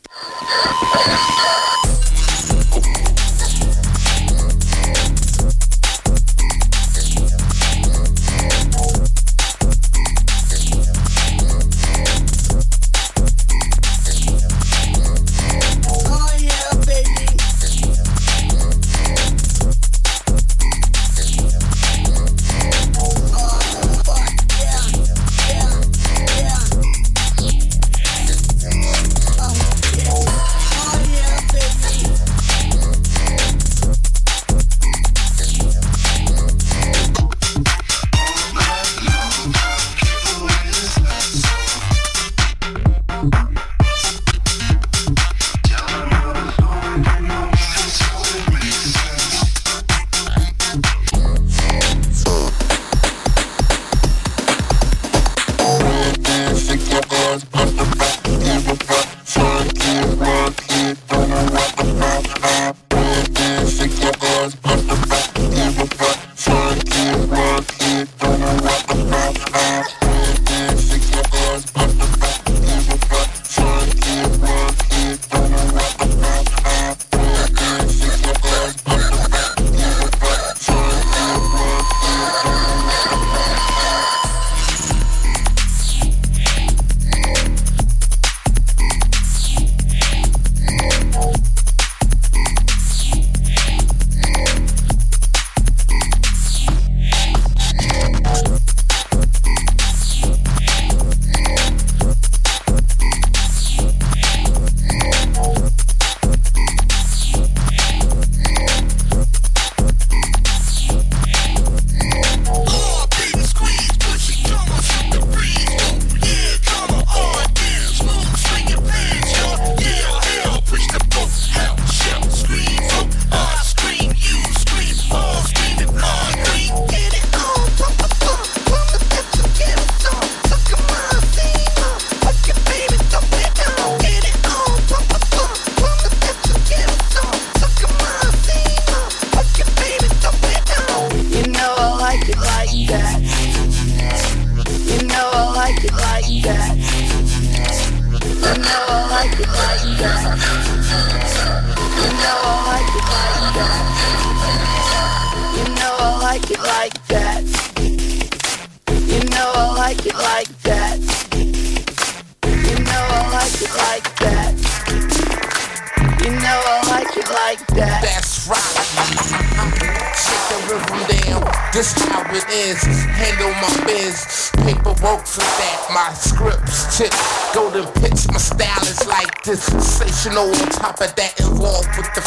Scripts 176.23 176.97
tip. 176.97 177.13
Golden 177.55 177.87
pitch. 177.99 178.31
My 178.31 178.39
style 178.39 178.87
is 178.87 179.07
like 179.07 179.43
this. 179.43 179.65
Sensational 179.65 180.49
on 180.49 180.69
top 180.71 181.01
of 181.01 181.15
that. 181.17 181.35
Involved 181.41 181.91
with 181.99 182.11
the 182.15 182.23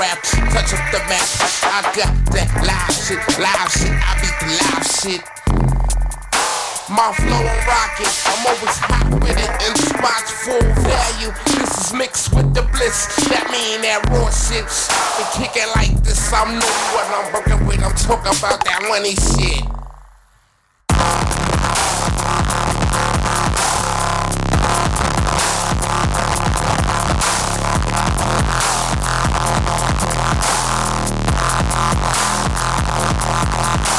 rap. 0.00 0.18
Touch 0.50 0.72
up 0.72 0.84
the 0.90 1.00
map. 1.06 1.28
I 1.68 1.84
got 1.92 2.12
that 2.32 2.48
live 2.64 2.94
shit. 2.96 3.20
Live 3.36 3.70
shit. 3.70 3.92
I 3.92 4.12
beat 4.20 4.36
the 4.40 4.48
live 4.64 4.86
shit. 4.88 5.22
My 6.90 7.12
flow 7.16 7.40
on 7.40 7.60
rocket, 7.64 8.12
I'm 8.28 8.44
always 8.44 8.76
hot 8.76 9.08
with 9.24 9.40
it 9.40 9.52
in 9.66 9.74
spots 9.74 10.30
full 10.44 10.60
value. 10.84 11.32
This 11.56 11.86
is 11.86 11.94
mixed 11.94 12.34
with 12.34 12.52
the 12.52 12.60
bliss, 12.60 13.08
that 13.32 13.48
mean 13.50 13.80
that 13.80 14.04
raw 14.12 14.28
shit. 14.28 14.68
Been 15.16 15.48
kicking 15.48 15.70
like 15.74 15.96
this, 16.04 16.30
I'm 16.30 16.52
know 16.52 16.76
what 16.92 17.08
I'm 17.08 17.32
working 17.32 17.66
with. 17.66 17.82
I'm 17.82 17.96
talking 17.96 18.36
about 18.38 18.62
that 18.66 18.84
money 18.86 19.16
shit. 19.16 19.83
Burn 33.54 33.93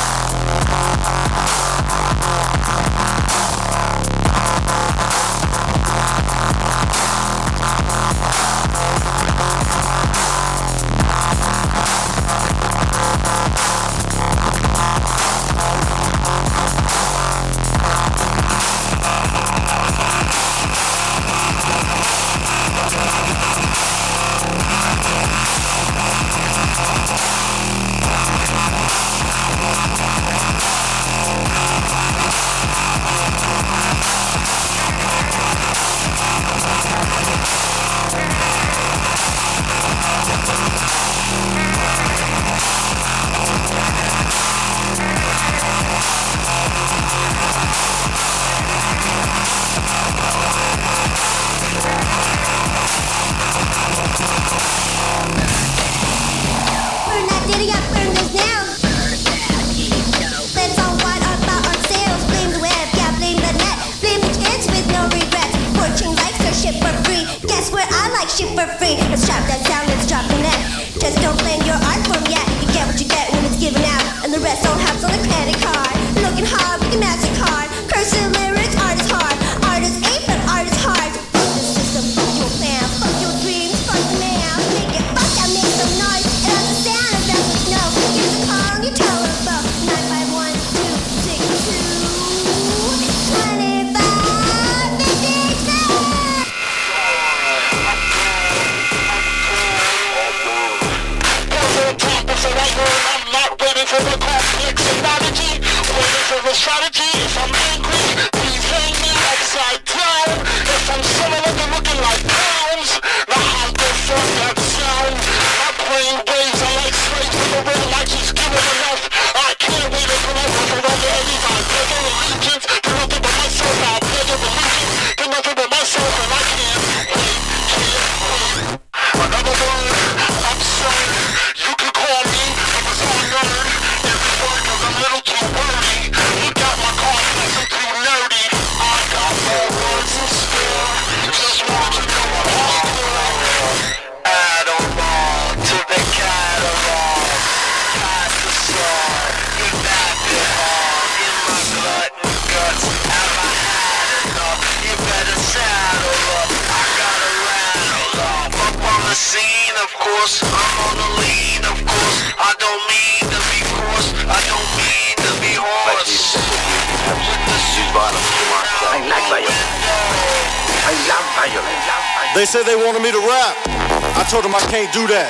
do 174.96 175.12
that. 175.12 175.28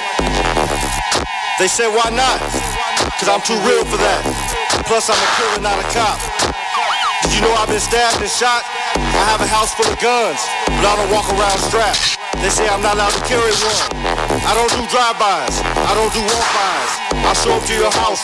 They 1.57 1.65
said 1.65 1.89
why 1.89 2.13
not? 2.13 2.37
Cause 3.17 3.25
I'm 3.25 3.41
too 3.41 3.57
real 3.65 3.81
for 3.81 3.97
that. 3.97 4.21
Plus 4.85 5.09
I'm 5.09 5.17
a 5.17 5.29
killer, 5.41 5.57
not 5.65 5.81
a 5.81 5.87
cop. 5.89 6.21
Did 7.25 7.33
you 7.33 7.41
know 7.41 7.49
I've 7.57 7.65
been 7.65 7.81
stabbed 7.81 8.21
and 8.21 8.29
shot? 8.29 8.61
I 8.93 9.25
have 9.25 9.41
a 9.41 9.49
house 9.49 9.73
full 9.73 9.89
of 9.89 9.97
guns, 9.97 10.37
but 10.69 10.85
I 10.85 10.93
don't 11.01 11.09
walk 11.09 11.25
around 11.33 11.57
strapped. 11.65 12.21
They 12.45 12.53
say 12.53 12.69
I'm 12.69 12.85
not 12.85 12.93
allowed 12.93 13.17
to 13.17 13.25
carry 13.25 13.49
one. 13.65 13.89
I 14.45 14.53
don't 14.53 14.69
do 14.69 14.85
drive-bys. 14.85 15.57
I 15.65 15.97
don't 15.97 16.13
do 16.13 16.21
walk-bys. 16.21 16.91
I 17.25 17.33
show 17.33 17.57
up 17.57 17.65
to 17.65 17.73
your 17.73 17.89
house 18.05 18.21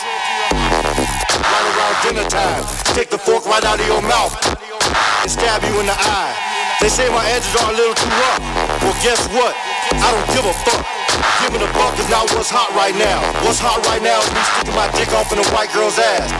right 0.54 1.66
around 1.74 1.94
dinner 2.06 2.26
time. 2.30 2.62
Take 2.94 3.10
the 3.10 3.18
fork 3.18 3.50
right 3.50 3.66
out 3.66 3.82
of 3.82 3.86
your 3.90 3.98
mouth 4.06 4.30
and 4.46 5.26
stab 5.26 5.66
you 5.66 5.74
in 5.82 5.90
the 5.90 5.98
eye. 5.98 6.38
They 6.78 6.86
say 6.86 7.10
my 7.10 7.26
edges 7.34 7.50
are 7.66 7.66
a 7.66 7.74
little 7.74 7.98
too 7.98 8.14
rough. 8.14 8.38
Well, 8.86 8.94
guess 9.02 9.26
what? 9.34 9.58
I 9.90 10.06
don't 10.06 10.28
give 10.30 10.46
a 10.46 10.54
fuck. 10.62 11.01
Giving 11.42 11.62
a 11.62 11.70
fuck 11.74 11.94
is 11.98 12.08
not 12.10 12.26
what's 12.34 12.50
hot 12.50 12.70
right 12.78 12.94
now. 12.94 13.18
What's 13.42 13.58
hot 13.58 13.82
right 13.90 14.02
now 14.02 14.18
is 14.22 14.30
me 14.34 14.42
sticking 14.54 14.76
my 14.78 14.88
dick 14.94 15.10
off 15.14 15.30
in 15.34 15.38
a 15.38 15.46
white 15.54 15.70
girl's 15.74 15.98
ass. 15.98 16.30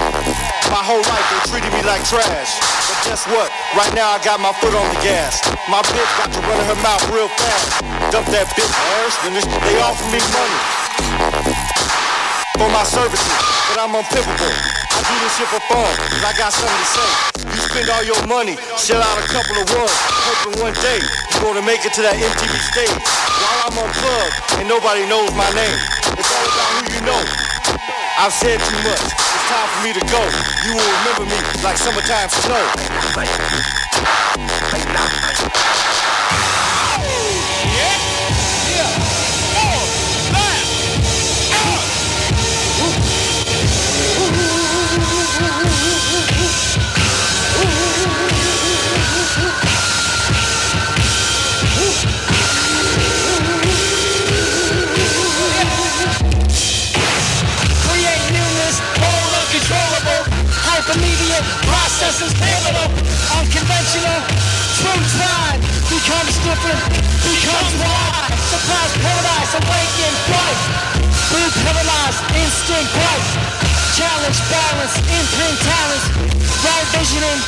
My 0.71 0.81
whole 0.83 1.03
life 1.05 1.27
they 1.31 1.41
treated 1.51 1.73
me 1.75 1.83
like 1.85 2.03
trash. 2.07 2.51
But 2.89 2.99
guess 3.07 3.23
what? 3.29 3.51
Right 3.77 3.93
now 3.95 4.15
I 4.15 4.19
got 4.23 4.39
my 4.41 4.53
foot 4.63 4.75
on 4.75 4.87
the 4.95 5.01
gas. 5.03 5.43
My 5.69 5.83
bitch 5.91 6.11
got 6.19 6.31
to 6.33 6.41
run 6.47 6.61
her 6.71 6.79
mouth 6.83 7.05
real 7.11 7.29
fast. 7.29 7.83
Dump 8.11 8.27
that 8.35 8.47
bitch 8.57 8.73
ass, 9.03 9.15
then 9.23 9.33
this- 9.37 9.49
they 9.67 9.77
offer 9.83 10.07
me 10.11 10.21
money 10.33 10.61
for 12.59 12.69
my 12.71 12.85
services, 12.85 13.39
but 13.69 13.83
I'm 13.83 13.95
unpickable. 13.95 14.82
I 14.93 15.01
do 15.09 15.15
this 15.25 15.33
shit 15.41 15.49
for 15.49 15.63
fun, 15.73 15.89
cause 15.89 16.25
I 16.25 16.33
got 16.37 16.53
something 16.53 16.77
to 16.77 16.89
say. 16.93 17.11
You 17.49 17.61
spend 17.65 17.89
all 17.89 18.05
your 18.05 18.21
money, 18.29 18.61
shell 18.77 19.01
out 19.01 19.17
a 19.17 19.27
couple 19.33 19.57
of 19.57 19.67
ones, 19.73 19.97
hoping 20.29 20.61
one 20.61 20.77
day 20.85 21.01
you're 21.33 21.45
gonna 21.45 21.65
make 21.65 21.85
it 21.89 21.97
to 21.97 22.03
that 22.05 22.21
MTV 22.21 22.53
stage. 22.71 22.93
While 23.41 23.59
I'm 23.67 23.77
unplugged 23.89 24.37
and 24.61 24.69
nobody 24.69 25.09
knows 25.09 25.33
my 25.33 25.49
name. 25.57 25.79
It's 26.15 26.29
all 26.29 26.45
about 26.45 26.69
who 26.77 26.83
you 26.93 27.03
know. 27.09 27.23
I've 28.21 28.37
said 28.37 28.61
too 28.61 28.81
much. 28.85 29.01
It's 29.01 29.47
time 29.49 29.69
for 29.73 29.81
me 29.83 29.91
to 29.97 30.05
go. 30.13 30.23
You 30.69 30.77
will 30.77 30.91
remember 31.03 31.25
me 31.27 31.39
like 31.65 31.81
summertime 31.81 32.29
snow. 32.29 32.63
Hypermedia, 60.83 61.39
processes 61.63 62.35
pivotal, 62.43 62.91
unconventional. 63.39 64.19
True 64.83 65.03
pride 65.15 65.63
becomes 65.87 66.35
different, 66.43 66.83
becomes 67.23 67.73
wide. 67.79 68.35
Surprise 68.51 68.91
paradise, 68.99 69.53
awaken, 69.63 70.13
bright. 70.27 70.59
Blue 71.31 71.51
paralyzed, 71.63 72.19
instinct 72.35 72.91
bright. 72.99 73.25
Challenge, 73.95 74.39
balance, 74.51 74.95
imprint 75.07 75.55
talents. 75.63 76.07
Right 76.67 76.87
visioning, 76.99 77.39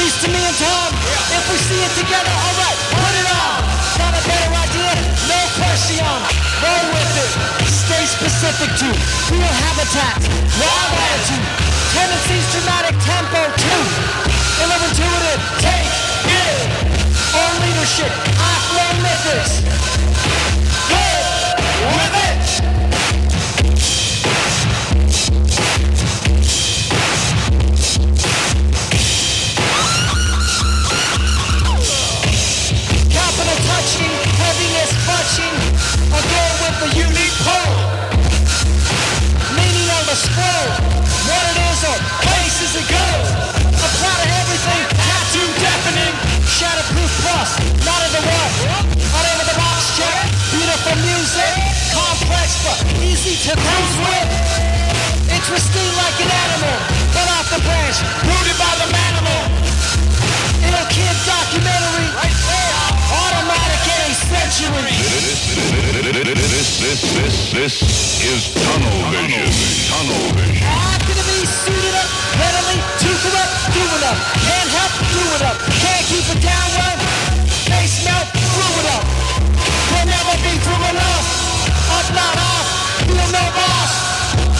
leads 0.00 0.16
to 0.24 0.32
me 0.32 0.40
and 0.40 0.56
Tom. 0.56 0.88
If 1.36 1.44
we 1.52 1.60
see 1.60 1.84
it 1.84 1.92
together, 2.00 2.32
alright, 2.32 2.80
put 2.96 3.12
it 3.12 3.28
on. 3.28 3.60
Got 4.00 4.16
a 4.16 4.22
better 4.24 4.52
idea? 4.56 4.92
No 5.28 5.40
question. 5.60 6.00
Roll 6.64 6.86
with 6.96 7.12
it. 7.28 7.30
Stay 7.68 8.08
specific 8.08 8.72
to 8.80 8.88
real 9.36 9.52
habitats, 9.68 10.24
wild 10.56 10.92
attitude, 10.96 11.44
On 18.00 18.06
leadership, 18.06 18.34
I 18.38 18.56
flow 18.70 19.02
mythics. 19.02 19.89
To 53.50 53.56
cruise 53.58 53.98
with. 54.06 54.30
Interesting 55.26 55.90
like 55.98 56.16
an 56.22 56.30
animal, 56.30 56.76
but 57.10 57.26
off 57.34 57.50
the 57.50 57.58
branch, 57.66 57.98
rooted 58.22 58.54
by 58.54 58.70
the 58.78 58.86
manimal. 58.94 59.42
In 60.62 60.70
a 60.70 60.86
kid 60.86 61.10
documentary, 61.26 62.06
automatic 63.10 63.82
any 63.90 64.14
century. 64.14 64.94
This, 65.02 66.78
this, 66.78 67.00
this, 67.10 67.34
this 67.50 67.74
is 68.22 68.54
tunnel 68.54 68.98
vision. 69.10 69.42
Tunnel 69.90 70.24
vision. 70.38 70.70
To 71.10 71.24
be 71.26 71.42
suited 71.42 71.94
up, 71.98 72.06
readily 72.38 72.78
to 72.78 73.10
corrupt, 73.18 73.50
do 73.74 73.82
it 73.82 74.04
up. 74.06 74.18
Can't 74.46 74.70
help, 74.78 74.94
do 75.10 75.22
it 75.26 75.42
up. 75.42 75.58
Can't 75.82 76.04
keep 76.06 76.26
it 76.30 76.38
down 76.38 76.68
well, 76.78 76.98
face 77.66 77.98
melt, 78.06 78.30
screw 78.30 78.72
it 78.78 78.86
up. 78.94 79.02
Will 79.90 80.06
never 80.06 80.38
be 80.38 80.54
through 80.54 80.84
enough. 80.94 81.26
Up, 81.90 82.06
not 82.14 82.36
off, 82.38 82.79
feel 83.20 83.32
no 83.32 83.44
boss. 83.52 83.92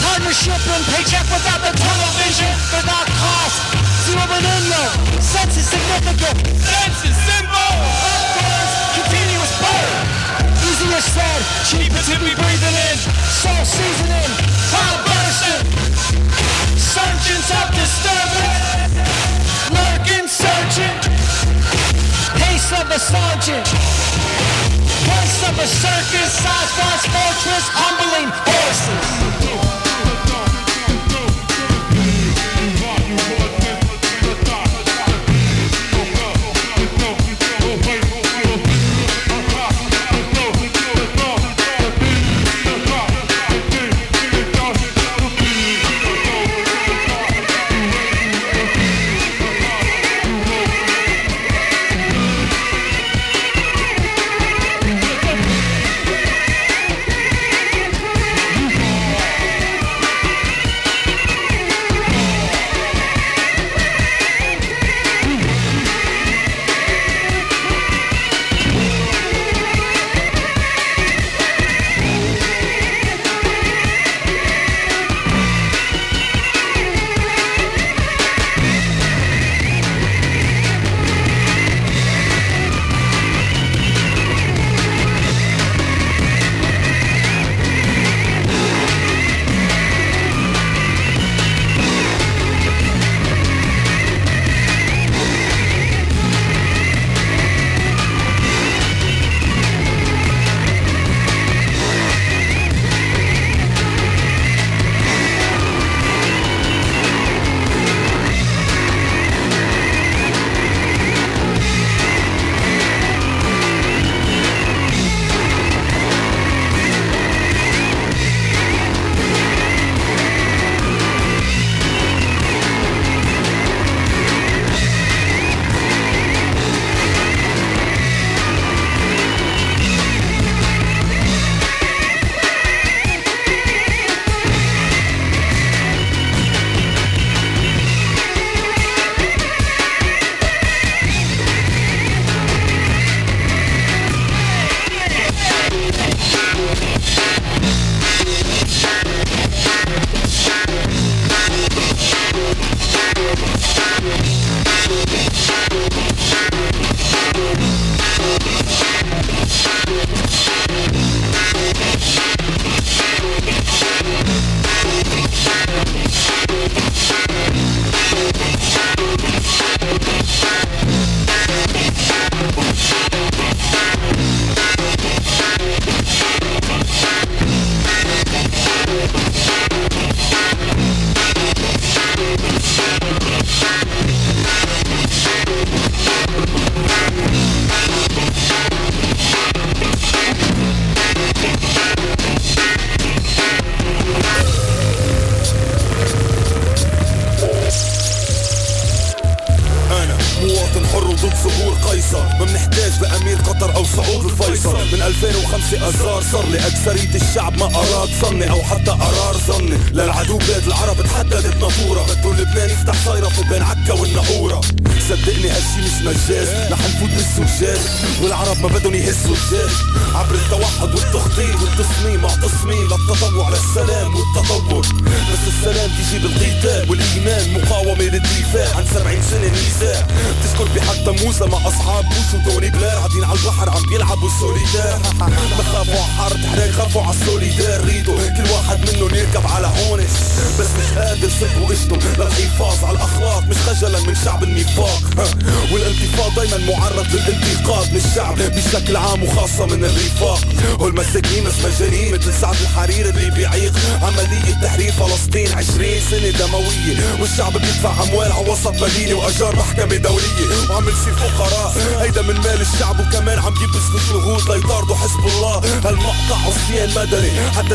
Partnership 0.04 0.60
and 0.60 0.84
paycheck 0.92 1.24
without 1.32 1.60
the 1.64 1.72
tunnel 1.72 2.12
vision, 2.20 2.52
without 2.76 3.08
cost. 3.16 3.60
Zero 4.04 4.24
in 4.36 4.64
yo, 4.68 4.84
sense 5.20 5.56
is 5.56 5.66
significant. 5.68 6.36
Sense 6.60 7.00
is 7.08 7.16
symbol. 7.24 7.72
Upwards, 8.04 8.72
continuous 8.96 9.52
burn. 9.60 10.00
Easier 10.66 11.00
said, 11.00 11.40
cheaper 11.68 12.02
to 12.04 12.16
be 12.20 12.32
breathing 12.36 12.76
in. 12.90 12.96
Soul 13.40 13.64
seasoning, 13.64 14.32
cloud 14.68 15.00
bursting. 15.08 15.64
Surgeons 16.76 17.48
of 17.60 17.66
disturbance. 17.72 18.68
Lurking, 19.72 20.26
searching. 20.28 20.96
Pace 22.36 22.72
of 22.72 22.90
a 22.90 22.98
sergeant. 22.98 24.79
Voice 25.06 25.48
of 25.48 25.58
a 25.58 25.66
circus, 25.66 26.30
Sasquatch 26.44 27.06
fortress, 27.08 27.66
humbling 27.72 28.28
horses. 28.44 29.79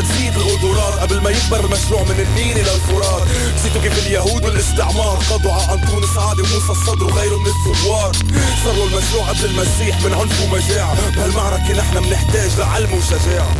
نسيت 0.06 0.36
القدرات 0.36 0.98
قبل 0.98 1.20
ما 1.20 1.30
يكبر 1.30 1.64
المشروع 1.64 2.02
من 2.02 2.20
النيل 2.20 2.58
إلى 2.58 2.74
الفرات. 2.74 3.22
نسيتوا 3.54 3.82
كيف 3.82 4.06
اليهود 4.06 4.44
والاستعمار 4.44 5.18
قضوا 5.30 5.52
على 5.52 5.72
أنطون 5.72 6.02
سعادة 6.14 6.42
وموسى 6.42 6.70
الصدر 6.70 7.04
وغيره 7.04 7.38
من 7.38 7.46
الثوار. 7.46 8.12
صاروا 8.64 8.86
المشروع 8.86 9.28
قبل 9.28 9.44
المسيح 9.44 10.02
من 10.02 10.14
عنف 10.14 10.42
ومجاعة 10.42 11.10
بهالمعركة 11.10 11.72
نحن 11.72 11.96
منحتاج 11.96 12.50
لعلم 12.58 12.92
وشجاعة 12.94 13.54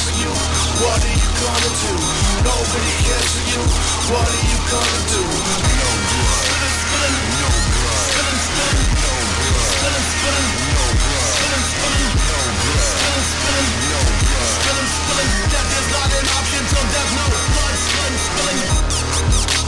for 0.00 0.14
you? 0.16 0.32
What 0.80 1.00
are 1.04 1.12
you 1.12 1.28
gonna 1.40 1.72
do? 1.84 1.92
Nobody 2.40 2.92
cares 3.04 3.30
for 3.36 3.44
you. 3.52 3.62
What 4.10 4.24
are 4.24 4.44
you 4.48 4.58
gonna 4.72 5.02
do? 5.12 5.20
No 5.20 5.90
blood. 6.08 6.44
Spillin', 6.48 6.76
spillin'. 6.80 7.16
No 7.40 7.50
blood. 7.76 8.06
Spillin', 8.10 8.40
spillin'. 8.48 8.78
No 9.00 9.14
blood. 9.30 9.68
Spillin', 9.80 11.66
spillin'. 11.70 12.00
No 12.00 12.16
blood. 12.20 12.96
No 13.00 13.14
blood. 13.30 13.68
No 13.90 14.00
blood. 14.00 14.48
Death 15.52 15.72
is 15.80 15.88
not 15.92 16.10
an 16.18 16.26
option 16.38 16.62
till 16.70 16.86
death. 16.94 17.10
No 17.18 17.26
blood. 17.28 17.74
Spillin', 17.84 18.16
spillin'. 18.24 19.59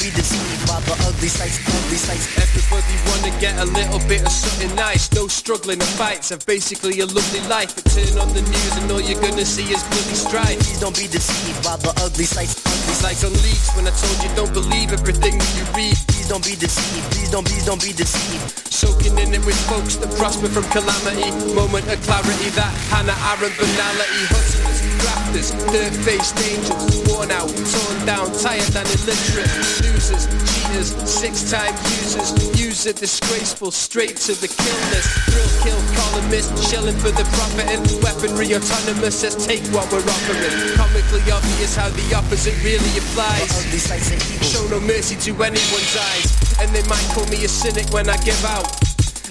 Be 0.00 0.10
deceived 0.16 0.64
by 0.66 0.80
the 0.88 0.96
ugly 1.04 1.28
sights, 1.28 1.60
ugly 1.60 2.00
sights. 2.00 2.32
Everybody 2.40 2.96
wanna 3.04 3.32
get 3.38 3.58
a 3.60 3.66
little 3.68 4.00
bit 4.08 4.24
of 4.24 4.32
something 4.32 4.74
nice. 4.74 5.12
No 5.12 5.28
struggling 5.28 5.78
and 5.78 5.92
fights. 6.00 6.30
Have 6.30 6.44
basically 6.46 7.00
a 7.00 7.06
lovely 7.06 7.40
life. 7.48 7.76
But 7.76 7.84
turn 7.92 8.16
on 8.16 8.32
the 8.32 8.40
news 8.40 8.74
and 8.80 8.90
all 8.90 9.00
you're 9.00 9.20
gonna 9.20 9.44
see 9.44 9.68
is 9.68 9.82
bloody 9.92 10.16
strife. 10.16 10.58
Please 10.64 10.80
don't 10.80 10.96
be 10.96 11.06
deceived 11.06 11.62
by 11.62 11.76
the 11.76 11.92
ugly 12.00 12.24
sights, 12.24 12.64
ugly 12.64 12.96
like 13.04 13.20
on 13.24 13.32
leaks 13.44 13.68
when 13.76 13.86
I 13.86 13.92
told 13.92 14.16
you 14.24 14.30
don't 14.34 14.54
believe 14.54 14.92
everything 14.92 15.36
that 15.36 15.52
you 15.56 15.64
read. 15.76 16.09
Don't 16.30 16.46
be 16.46 16.54
deceived. 16.54 17.10
Please 17.10 17.28
don't, 17.28 17.42
please 17.42 17.66
don't 17.66 17.82
be 17.82 17.90
deceived. 17.92 18.54
Soaking 18.70 19.18
in 19.18 19.34
it 19.34 19.44
with 19.44 19.58
folks 19.66 19.96
that 19.96 20.14
prosper 20.14 20.46
from 20.46 20.62
calamity. 20.70 21.26
Moment 21.58 21.90
of 21.90 21.98
clarity, 22.06 22.54
that 22.54 22.70
Hannah 22.86 23.18
Arendt 23.34 23.58
banality. 23.58 24.30
Hustlers, 24.30 24.78
grafters, 25.02 25.50
third-faced 25.74 26.38
angels. 26.38 27.02
Worn 27.10 27.34
out, 27.34 27.50
torn 27.50 27.98
down, 28.06 28.30
tired 28.38 28.70
and 28.78 28.86
illiterate. 28.94 29.50
Losers, 29.82 30.30
cheaters, 30.54 30.94
six-time 31.02 31.74
users. 31.98 32.30
User 32.54 32.94
disgraceful, 32.94 33.74
straight 33.74 34.14
to 34.30 34.32
the 34.38 34.46
kill 34.46 34.80
list. 34.94 35.10
Thrill 35.34 35.50
kill 35.66 35.82
columnist, 35.98 36.54
shelling 36.70 36.94
for 37.02 37.10
the 37.10 37.26
profit 37.34 37.66
and 37.74 37.82
weaponry 38.06 38.54
autonomous 38.54 39.18
says 39.18 39.34
take 39.34 39.66
what 39.74 39.90
we're 39.90 39.98
offering. 39.98 40.78
Comically 40.78 41.26
obvious 41.26 41.74
how 41.74 41.90
the 41.90 42.06
opposite 42.14 42.54
really 42.62 42.94
applies. 43.02 43.50
Ugly 43.66 43.82
sights 43.82 44.14
and 44.14 44.22
evils. 44.30 44.46
Show 44.46 44.64
no 44.70 44.78
mercy 44.78 45.18
to 45.26 45.34
anyone's 45.42 45.96
eyes. 45.98 46.19
And 46.60 46.70
they 46.74 46.82
might 46.88 47.04
call 47.14 47.26
me 47.26 47.44
a 47.44 47.48
cynic 47.48 47.88
when 47.92 48.08
I 48.08 48.16
give 48.22 48.42
out. 48.44 48.68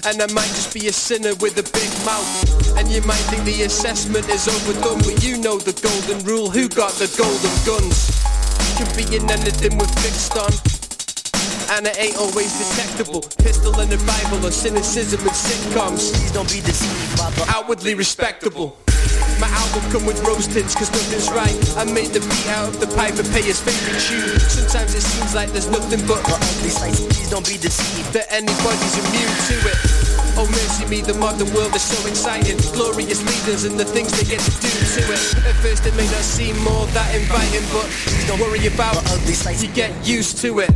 And 0.06 0.20
I 0.20 0.26
might 0.32 0.48
just 0.56 0.72
be 0.72 0.88
a 0.88 0.92
sinner 0.92 1.34
with 1.40 1.58
a 1.60 1.66
big 1.76 1.90
mouth. 2.04 2.26
And 2.78 2.88
you 2.88 3.02
might 3.02 3.20
think 3.28 3.44
the 3.44 3.62
assessment 3.62 4.28
is 4.28 4.48
overdone, 4.48 4.98
but 5.04 5.22
you 5.22 5.36
know 5.38 5.58
the 5.58 5.76
golden 5.76 6.24
rule. 6.24 6.50
Who 6.50 6.68
got 6.68 6.92
the 6.96 7.08
golden 7.20 7.52
guns? 7.68 8.08
Can 8.80 8.88
be 8.96 9.04
in 9.14 9.28
anything 9.30 9.76
we're 9.76 9.92
fixed 10.00 10.36
on. 10.36 10.52
And 11.76 11.86
it 11.86 11.98
ain't 12.00 12.16
always 12.16 12.50
detectable. 12.58 13.20
Pistol 13.38 13.78
and 13.78 13.92
a 13.92 13.98
Bible 14.04 14.46
or 14.46 14.50
cynicism 14.50 15.20
and 15.20 15.30
sitcoms. 15.30 16.12
Please 16.12 16.32
don't 16.32 16.50
be 16.50 16.60
deceived 16.60 17.18
by 17.18 17.30
the 17.30 17.44
Outwardly 17.48 17.94
respectable. 17.94 18.78
My 19.40 19.48
album 19.48 19.80
come 19.90 20.04
with 20.04 20.20
rose 20.20 20.46
tints 20.46 20.74
cause 20.76 20.92
nothing's 20.92 21.32
right 21.32 21.56
I 21.80 21.88
made 21.88 22.12
the 22.12 22.20
beat 22.20 22.46
out 22.52 22.68
of 22.68 22.76
the 22.76 22.86
pipe 22.92 23.16
and 23.16 23.24
pay 23.32 23.40
his 23.40 23.56
favorite 23.56 23.96
tune 23.96 24.36
Sometimes 24.44 24.94
it 24.94 25.00
seems 25.00 25.34
like 25.34 25.48
there's 25.56 25.70
nothing 25.72 26.04
but 26.04 26.20
the 26.28 26.36
ugly 26.36 26.68
sights. 26.68 27.00
Please 27.08 27.30
don't 27.30 27.48
be 27.48 27.56
deceived. 27.56 28.12
that 28.12 28.28
anybody's 28.28 28.96
immune 29.00 29.36
to 29.48 29.56
it. 29.64 29.78
Oh 30.36 30.44
mercy 30.44 30.84
me, 30.92 31.00
the 31.00 31.14
modern 31.14 31.48
world 31.56 31.74
is 31.74 31.80
so 31.80 31.96
exciting. 32.06 32.60
Glorious 32.76 33.24
leaders 33.24 33.64
and 33.64 33.80
the 33.80 33.84
things 33.84 34.12
they 34.12 34.28
get 34.28 34.44
to 34.44 34.52
do 34.60 34.68
to 34.68 35.02
it. 35.08 35.24
At 35.48 35.56
first 35.64 35.86
it 35.88 35.96
may 35.96 36.04
not 36.04 36.20
seem 36.20 36.60
all 36.68 36.84
that 36.92 37.08
inviting, 37.16 37.64
but 37.72 37.88
don't 38.28 38.40
worry 38.44 38.66
about 38.68 39.00
ugly 39.08 39.32
sights. 39.32 39.64
you 39.64 39.72
get 39.72 39.90
used 40.06 40.36
to 40.44 40.60
it. 40.60 40.70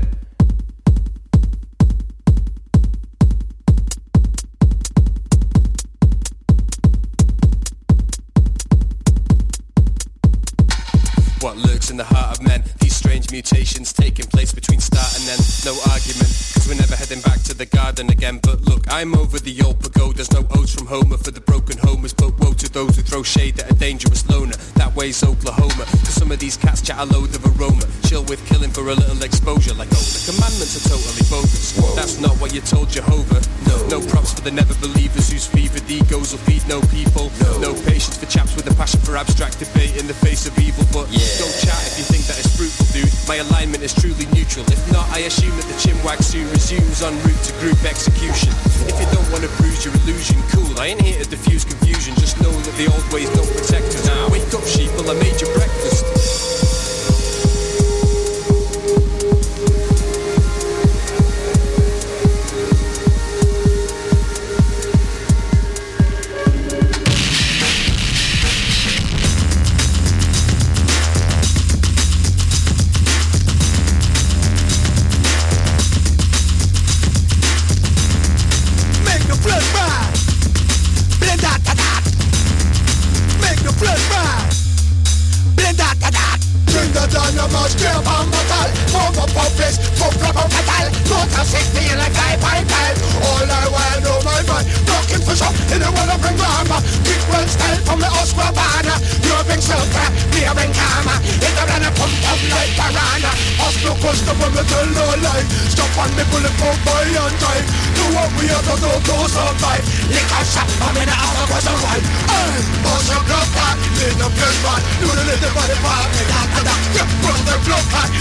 What 11.45 11.59
lurks 11.59 11.91
in 11.91 11.99
the 11.99 12.05
heart 12.05 12.39
of 12.39 12.43
men? 12.43 12.65
These 12.81 12.97
strange 12.97 13.31
mutations 13.31 13.93
taking 13.93 14.25
place 14.25 14.51
between 14.51 14.81
start 14.81 15.13
and 15.21 15.29
end. 15.29 15.45
No 15.69 15.77
argument, 15.93 16.33
cause 16.57 16.65
we're 16.65 16.81
never 16.81 16.97
heading 16.97 17.21
back 17.21 17.43
to 17.45 17.53
the 17.53 17.67
garden 17.67 18.09
again. 18.09 18.41
But 18.43 18.63
look, 18.63 18.89
I'm 18.89 19.15
over 19.15 19.39
the 19.39 19.53
old 19.61 19.79
pagodas. 19.79 20.33
No 20.33 20.49
odes 20.57 20.75
from 20.75 20.87
Homer 20.87 21.19
for 21.19 21.33
the 21.33 21.43
broken 21.43 21.77
homers. 21.85 22.15
But 22.15 22.33
woe 22.41 22.55
to 22.55 22.73
those 22.73 22.97
who 22.97 23.03
throw 23.03 23.23
shade 23.23 23.61
at 23.61 23.71
a 23.71 23.75
dangerous 23.75 24.27
loner. 24.31 24.57
That 24.81 24.97
way's 24.97 25.23
Oklahoma. 25.23 25.85
Cause 25.85 26.17
some 26.17 26.33
of 26.33 26.39
these 26.39 26.57
cats 26.57 26.81
chat 26.81 26.97
a 26.97 27.05
load 27.13 27.29
of 27.37 27.45
aroma. 27.45 27.85
Chill 28.09 28.25
with 28.25 28.41
killing 28.49 28.71
for 28.71 28.89
a 28.89 28.95
little 28.95 29.23
exposure. 29.23 29.75
Like, 29.75 29.93
oh, 29.93 30.01
the 30.01 30.33
commandments 30.33 30.81
are 30.81 30.89
totally 30.89 31.29
bogus. 31.29 31.77
That's 31.95 32.21
not 32.25 32.41
what 32.41 32.55
you 32.55 32.63
told 32.63 32.89
Jehovah. 32.89 33.45
No, 33.69 34.01
no 34.01 34.07
props 34.09 34.33
for 34.33 34.41
the 34.41 34.51
never 34.51 34.73
believers 34.81 35.29
whose 35.29 35.47
fevered 35.47 35.85
egos 35.91 36.33
will 36.33 36.41
feed 36.49 36.65
no 36.69 36.81
people. 36.89 37.29
No, 37.45 37.69
no 37.69 37.75
patience 37.85 38.17
for 38.17 38.25
chaps 38.33 38.57
with 38.57 38.65
a 38.65 38.75
passion 38.77 39.01
for 39.01 39.19
abstract 39.19 39.59
debate 39.59 40.01
in 40.01 40.07
the 40.07 40.15
face 40.15 40.47
of 40.47 40.57
evil. 40.59 40.89
But 40.89 41.13
don't 41.39 41.55
chat 41.59 41.81
if 41.91 41.99
you 41.99 42.05
think 42.05 42.25
that 42.31 42.39
it's 42.39 42.53
fruitful, 42.55 42.87
dude. 42.95 43.11
My 43.27 43.43
alignment 43.43 43.83
is 43.83 43.95
truly 43.95 44.27
neutral. 44.37 44.65
If 44.71 44.81
not, 44.93 45.09
I 45.11 45.27
assume 45.27 45.55
that 45.57 45.67
the 45.67 45.79
chinwag 45.81 46.23
soon 46.23 46.49
resumes 46.51 47.03
en 47.03 47.15
route 47.25 47.43
to 47.49 47.53
group 47.59 47.83
execution. 47.85 48.53
If 48.87 48.97
you 49.01 49.09
don't 49.11 49.27
want 49.35 49.43
to 49.43 49.51
bruise 49.59 49.85
your 49.85 49.95
illusion, 50.05 50.39
cool. 50.55 50.71
I 50.79 50.95
ain't 50.95 51.03
here 51.03 51.23
to 51.23 51.29
diffuse 51.29 51.65
confusion. 51.65 52.15
Just 52.17 52.41
know 52.41 52.53
that 52.53 52.75
the 52.77 52.87
old 52.93 53.07
ways 53.13 53.31
don't 53.35 53.51
protect 53.51 53.95
us. 53.95 54.07
Wake 54.31 54.47
up, 54.55 54.63
sheeple. 54.63 55.09
I 55.11 55.15
made 55.19 55.41
your 55.41 55.53
breakfast. 55.55 56.14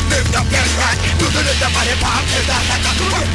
Make 0.09 0.29
the 0.29 0.41
blood 0.45 0.71
right 0.77 0.99
the 1.19 1.67
body 1.73 1.95
me 1.97 2.39
da 2.47 2.57
da 2.67 2.75
da 2.83 2.91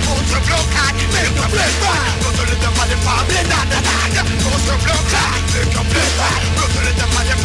Oscar 0.08 0.40
blood 0.46 0.66
clot, 0.72 0.94
make 1.12 1.32
the 1.34 1.44
blood 1.50 1.74
right 1.82 2.14
the 2.22 2.68
body 2.74 3.40
da 3.48 3.60
da 3.66 3.80
Yeah, 4.14 4.26
Oscar 4.52 4.78
blood 4.82 5.04
clot, 5.10 5.42
make 5.52 5.70
the 5.74 5.82
blood 5.82 6.12
right 6.20 6.42
the 6.98 7.06
body 7.12 7.38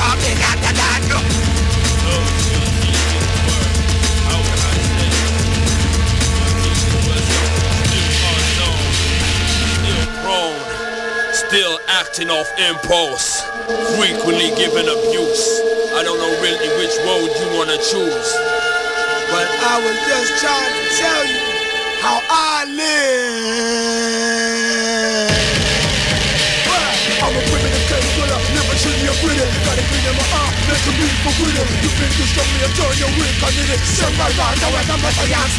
still 11.53 11.79
acting 11.87 12.31
off 12.31 12.49
impulse, 12.57 13.43
frequently 13.95 14.49
giving 14.57 14.89
abuse. 14.89 15.61
I 15.93 16.01
don't 16.03 16.17
know 16.17 16.41
really 16.41 16.67
which 16.81 16.97
road 17.05 17.29
you 17.29 17.55
wanna 17.55 17.77
choose. 17.77 18.72
But 19.33 19.49
I 19.49 19.81
was 19.81 19.97
just 20.07 20.29
trying 20.41 20.73
to 20.77 20.83
tell 21.01 21.25
you 21.25 21.41
how 22.03 22.21
I 22.29 22.65
live. 25.25 25.32
A 29.23 29.27
pretty. 29.27 29.47
Got 29.63 29.79
a 29.79 29.83
green 29.87 30.03
in 30.03 30.15
my 30.19 30.25
eye, 30.35 30.51
make 30.67 30.83
a 30.83 30.91
beautiful 30.91 31.33
freedom. 31.39 31.65
You 31.79 31.89
think 31.95 32.11
you 32.19 32.25
struck 32.27 32.47
me 32.51 32.59
and 32.63 32.73
turn 32.75 32.93
your 32.99 33.11
weak, 33.15 33.35
I 33.39 33.49
need 33.55 33.71
it. 33.71 33.79
Send 33.83 34.13
right 34.19 34.35
round, 34.35 34.57
now 34.59 34.71
I'm 34.75 34.99
not 34.99 35.15
a 35.15 35.25
young 35.31 35.51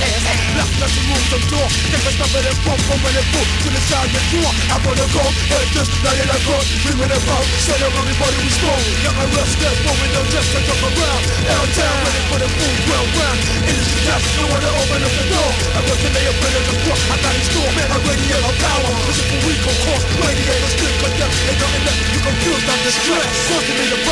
Black 0.54 0.70
nothing 0.80 1.06
moves 1.08 1.28
the 1.32 1.38
door, 1.48 1.68
take 1.88 2.04
a 2.04 2.12
stop 2.12 2.32
at 2.36 2.44
it, 2.44 2.56
pump 2.64 2.80
from 2.84 2.98
when 3.00 3.14
it 3.16 3.26
pull 3.32 3.46
to 3.64 3.68
the 3.72 3.80
side 3.88 4.12
of 4.12 4.24
the. 4.32 4.44
I'm 4.68 4.80
gonna 4.84 5.08
go, 5.08 5.24
but 5.48 5.64
just 5.72 5.90
not 6.04 6.16
in 6.20 6.28
a 6.28 6.38
gun. 6.44 6.64
Bring 6.84 6.98
me 7.00 7.06
the 7.08 7.18
bomb, 7.24 7.46
set 7.64 7.80
up 7.80 7.94
everybody 7.96 8.36
we 8.44 8.50
stole. 8.52 8.84
Young 9.04 9.18
arrested, 9.24 9.74
but 9.84 9.94
we 9.96 10.06
know 10.12 10.24
just 10.28 10.48
to 10.52 10.58
jump 10.64 10.84
around. 10.84 11.22
L-town, 11.48 11.96
ready 12.04 12.22
for 12.28 12.38
the 12.44 12.48
full 12.48 12.74
ground 12.84 13.10
round. 13.16 13.38
Industry 13.64 14.00
test, 14.04 14.26
no 14.36 14.44
one 14.52 14.60
to 14.60 14.70
open 14.84 15.00
up 15.00 15.14
the 15.14 15.26
door. 15.32 15.50
I 15.74 15.80
got 15.84 15.98
to 16.04 16.08
lay 16.12 16.26
a 16.28 16.34
bit 16.34 16.52
of 16.54 16.64
the 16.68 16.74
floor, 16.84 16.98
I 17.08 17.16
got 17.22 17.32
in 17.34 17.44
store, 17.48 17.70
man, 17.72 17.88
I 17.88 17.98
radiate 18.04 18.44
on 18.44 18.56
power. 18.60 18.90
Listen 19.08 19.26
for 19.30 19.40
weak, 19.48 19.62
of 19.64 19.76
course, 19.88 20.04
radiate, 20.20 20.64
still 20.74 20.94
condemn. 21.00 21.32
Ain't 21.48 21.58
nothing 21.62 21.82
left, 21.88 22.00
you 22.12 22.20
confused, 22.20 22.66
I'm 22.68 22.80
distressed. 22.84 23.53
Something 23.54 23.76
in 23.84 23.90
the 23.90 24.04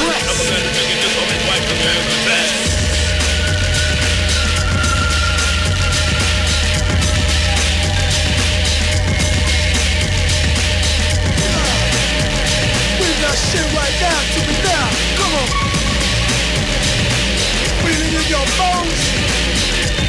shit 13.52 13.68
right 13.74 13.96
now 14.00 14.20
to 14.32 14.40
me 14.46 14.56
now. 14.62 14.88
Come 15.18 15.34
on. 15.40 15.48
Feeling 17.82 18.14
in 18.14 18.26
your 18.30 18.46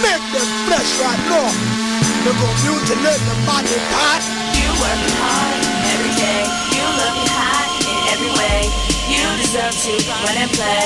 make 0.00 0.24
them 0.32 0.48
flesh 0.66 0.90
right 1.00 1.22
now. 1.28 1.48
We 2.24 2.32
go 2.36 2.48
mutilate 2.64 3.22
the 3.28 3.36
body. 3.48 3.76
You 4.56 4.68
work 4.80 5.02
hard 5.20 5.60
every 5.92 6.14
day. 6.16 6.42
You 6.74 6.84
look 7.00 7.16
hot 7.32 7.68
in 7.84 7.98
every 8.12 8.32
way. 8.36 8.68
You 9.08 9.24
deserve 9.40 9.76
to 9.76 9.92
run 10.24 10.36
and 10.36 10.50
play. 10.52 10.84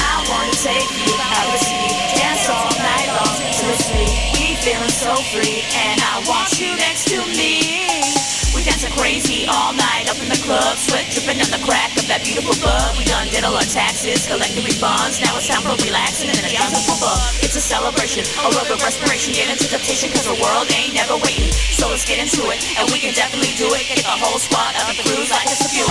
I 0.00 0.14
wanna 0.28 0.56
take 0.60 0.90
you 1.04 1.12
out 1.20 1.56
sea, 1.60 1.88
dance 2.16 2.48
all 2.48 2.72
night 2.80 3.08
long 3.16 3.42
the 3.62 3.76
sea. 3.78 4.10
We 4.38 4.56
feeling 4.56 4.90
so 4.90 5.14
free, 5.30 5.62
and 5.74 6.00
I 6.00 6.24
want 6.26 6.58
you 6.60 6.74
next 6.76 7.08
to 7.08 7.18
me. 7.38 8.21
We 8.62 8.70
dancing 8.70 8.94
crazy 8.94 9.42
all 9.50 9.74
night 9.74 10.06
up 10.06 10.22
in 10.22 10.30
the 10.30 10.38
club, 10.46 10.78
sweat 10.78 11.10
dripping 11.10 11.42
on 11.42 11.50
the 11.50 11.58
crack 11.66 11.90
of 11.98 12.06
that 12.06 12.22
beautiful 12.22 12.54
bud. 12.62 12.94
We 12.94 13.02
done 13.02 13.26
did 13.26 13.42
all 13.42 13.58
our 13.58 13.66
taxes, 13.66 14.22
collecting 14.22 14.62
refunds. 14.62 15.18
Now 15.18 15.34
it's 15.34 15.50
time 15.50 15.66
for 15.66 15.74
relaxing 15.82 16.30
and 16.30 16.38
then 16.38 16.46
a 16.46 16.54
job 16.54 16.70
for 16.70 16.94
fun. 16.94 17.18
It's 17.42 17.58
a 17.58 17.64
celebration, 17.64 18.22
a 18.22 18.54
rub 18.54 18.70
of 18.70 18.78
respiration, 18.78 19.34
get 19.34 19.50
into 19.50 19.66
temptation, 19.66 20.14
cause 20.14 20.30
the 20.30 20.38
world 20.38 20.70
ain't 20.78 20.94
never 20.94 21.18
waiting. 21.26 21.50
So 21.74 21.90
let's 21.90 22.06
get 22.06 22.22
into 22.22 22.38
it, 22.54 22.62
and 22.78 22.86
we 22.94 23.02
can 23.02 23.10
definitely 23.18 23.50
do 23.58 23.66
it. 23.74 23.82
Get 23.90 24.06
the 24.06 24.14
whole 24.14 24.38
squad 24.38 24.78
of 24.78 24.94
the 24.94 25.10
crews 25.10 25.34
like 25.34 25.50
it's 25.50 25.66
a 25.66 25.66
few. 25.66 25.82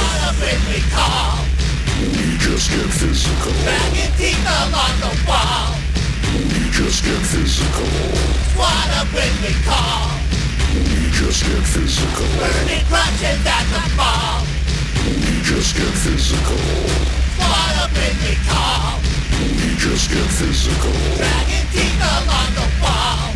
We 2.08 2.40
just 2.40 2.72
get 2.72 2.88
physical. 2.88 3.52
Banging 3.68 4.16
teeth 4.16 4.48
along 4.48 4.96
the 5.04 5.12
wall. 5.28 5.76
We 6.56 6.72
just 6.72 7.04
get 7.04 7.20
physical. 7.20 7.92
Wanna 8.56 9.04
bring 9.12 9.36
me 9.44 9.52
call. 9.68 10.21
We 11.12 11.18
just 11.18 11.44
get 11.44 11.64
physical. 11.64 12.26
Burning 12.40 12.86
crutches 12.88 13.46
at 13.46 13.66
the 13.68 13.96
mall. 13.98 14.48
We 15.06 15.42
just 15.44 15.76
get 15.76 15.92
physical. 15.92 16.56
Wanna 17.38 17.90
bring 17.94 18.16
me 18.24 18.38
call. 18.48 19.00
We 19.38 19.76
just 19.76 20.10
get 20.10 20.30
physical. 20.32 20.94
Banging 21.20 21.68
teeth 21.74 22.00
along 22.00 22.56
the 22.56 22.68
wall. 22.82 23.34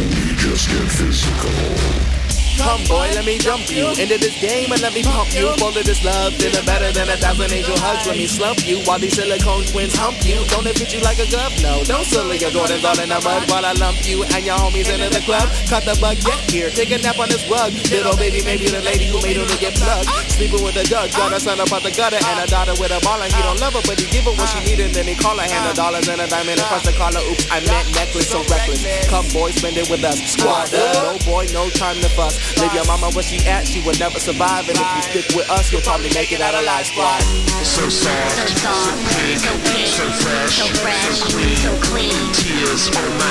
We 0.00 0.34
just 0.36 0.68
get 0.70 0.88
physical. 0.88 2.17
Come 2.58 2.82
boy, 2.84 3.08
let 3.14 3.24
me 3.24 3.38
jump 3.38 3.70
you 3.70 3.88
into 3.94 4.18
this 4.18 4.34
game 4.40 4.70
and 4.72 4.80
let 4.82 4.92
me 4.92 5.02
pump 5.02 5.32
you. 5.34 5.54
Full 5.56 5.74
of 5.74 5.84
this 5.84 6.04
love, 6.04 6.34
feeling 6.34 6.64
better 6.66 6.90
than 6.92 7.08
a 7.08 7.16
thousand 7.16 7.52
angel 7.52 7.78
hugs. 7.78 8.06
Let 8.06 8.16
me 8.16 8.26
slump 8.26 8.66
you 8.66 8.82
while 8.84 8.98
these 8.98 9.14
silicone 9.14 9.64
twins 9.64 9.94
hump 9.94 10.18
you. 10.26 10.42
Don't 10.50 10.66
it 10.66 10.78
fit 10.78 10.92
you 10.92 11.00
like 11.00 11.18
a 11.18 11.26
glove? 11.30 11.54
No, 11.62 11.82
don't 11.84 12.04
silly 12.04 12.38
your 12.38 12.50
Jordans 12.50 12.84
all 12.84 12.98
in 12.98 13.08
the 13.08 13.20
mud 13.22 13.48
while 13.50 13.64
I 13.64 13.72
lump 13.78 14.02
you 14.04 14.24
and 14.34 14.44
your 14.44 14.58
homies 14.58 14.90
into 14.90 15.08
the 15.08 15.22
club. 15.24 15.48
Cut 15.70 15.84
the 15.86 15.96
bug, 16.00 16.18
get 16.20 16.38
here, 16.50 16.70
take 16.70 16.90
a 16.90 16.98
nap 16.98 17.18
on 17.18 17.28
this 17.28 17.46
rug. 17.48 17.72
Little 17.90 18.16
baby, 18.16 18.42
maybe 18.42 18.66
the 18.66 18.82
lady 18.82 19.06
who 19.06 19.22
made 19.22 19.38
her 19.38 19.46
to 19.46 19.58
get 19.58 19.74
plugged. 19.78 20.10
Sleeping 20.34 20.62
with 20.62 20.76
a 20.76 20.84
judge, 20.84 21.14
got 21.14 21.32
a 21.32 21.40
son 21.40 21.60
up 21.60 21.72
out 21.72 21.82
the 21.82 21.94
gutter 21.94 22.18
and 22.18 22.38
a 22.42 22.46
daughter 22.50 22.74
with 22.78 22.90
a 22.90 23.00
baller. 23.06 23.30
He 23.30 23.40
don't 23.42 23.60
love 23.60 23.74
her, 23.74 23.84
but 23.86 23.98
he 23.98 24.06
give 24.10 24.24
her 24.24 24.34
what 24.34 24.48
she 24.50 24.60
needed. 24.66 24.94
Then 24.94 25.06
he 25.06 25.14
call 25.14 25.38
her, 25.38 25.46
hand 25.46 25.66
her 25.66 25.74
dollars 25.74 26.08
and 26.08 26.20
a 26.20 26.26
diamond 26.26 26.60
across 26.60 26.84
the 26.84 26.94
collar. 26.98 27.22
Oops, 27.22 27.46
I 27.50 27.62
meant 27.64 27.86
necklace, 27.94 28.28
so 28.28 28.42
reckless. 28.50 28.82
Come 29.08 29.26
boy, 29.30 29.50
spend 29.54 29.76
it 29.78 29.88
with 29.90 30.02
us. 30.02 30.18
Squad. 30.26 30.70
No 30.72 31.18
boy, 31.24 31.46
no 31.52 31.70
time 31.70 32.00
to 32.02 32.10
fuss. 32.12 32.47
Leave 32.56 32.72
your 32.72 32.86
mama 32.86 33.10
where 33.12 33.22
she 33.22 33.36
at, 33.46 33.66
she 33.66 33.84
would 33.84 33.98
never 33.98 34.18
survive. 34.18 34.68
And 34.68 34.78
if 34.78 34.88
you 34.96 35.02
stick 35.02 35.36
with 35.36 35.50
us, 35.50 35.70
you'll 35.70 35.82
probably 35.82 36.10
make 36.14 36.32
it 36.32 36.40
out 36.40 36.54
alive. 36.54 36.86
Squad. 36.86 37.20
So 37.66 37.88
soft, 37.88 38.48
so 38.56 39.52
pink, 39.66 39.86
so 39.90 40.06
fresh, 40.22 40.56
so 40.56 41.74
clean, 41.82 42.32
tears 42.32 42.88
on 42.96 43.10
my 43.18 43.26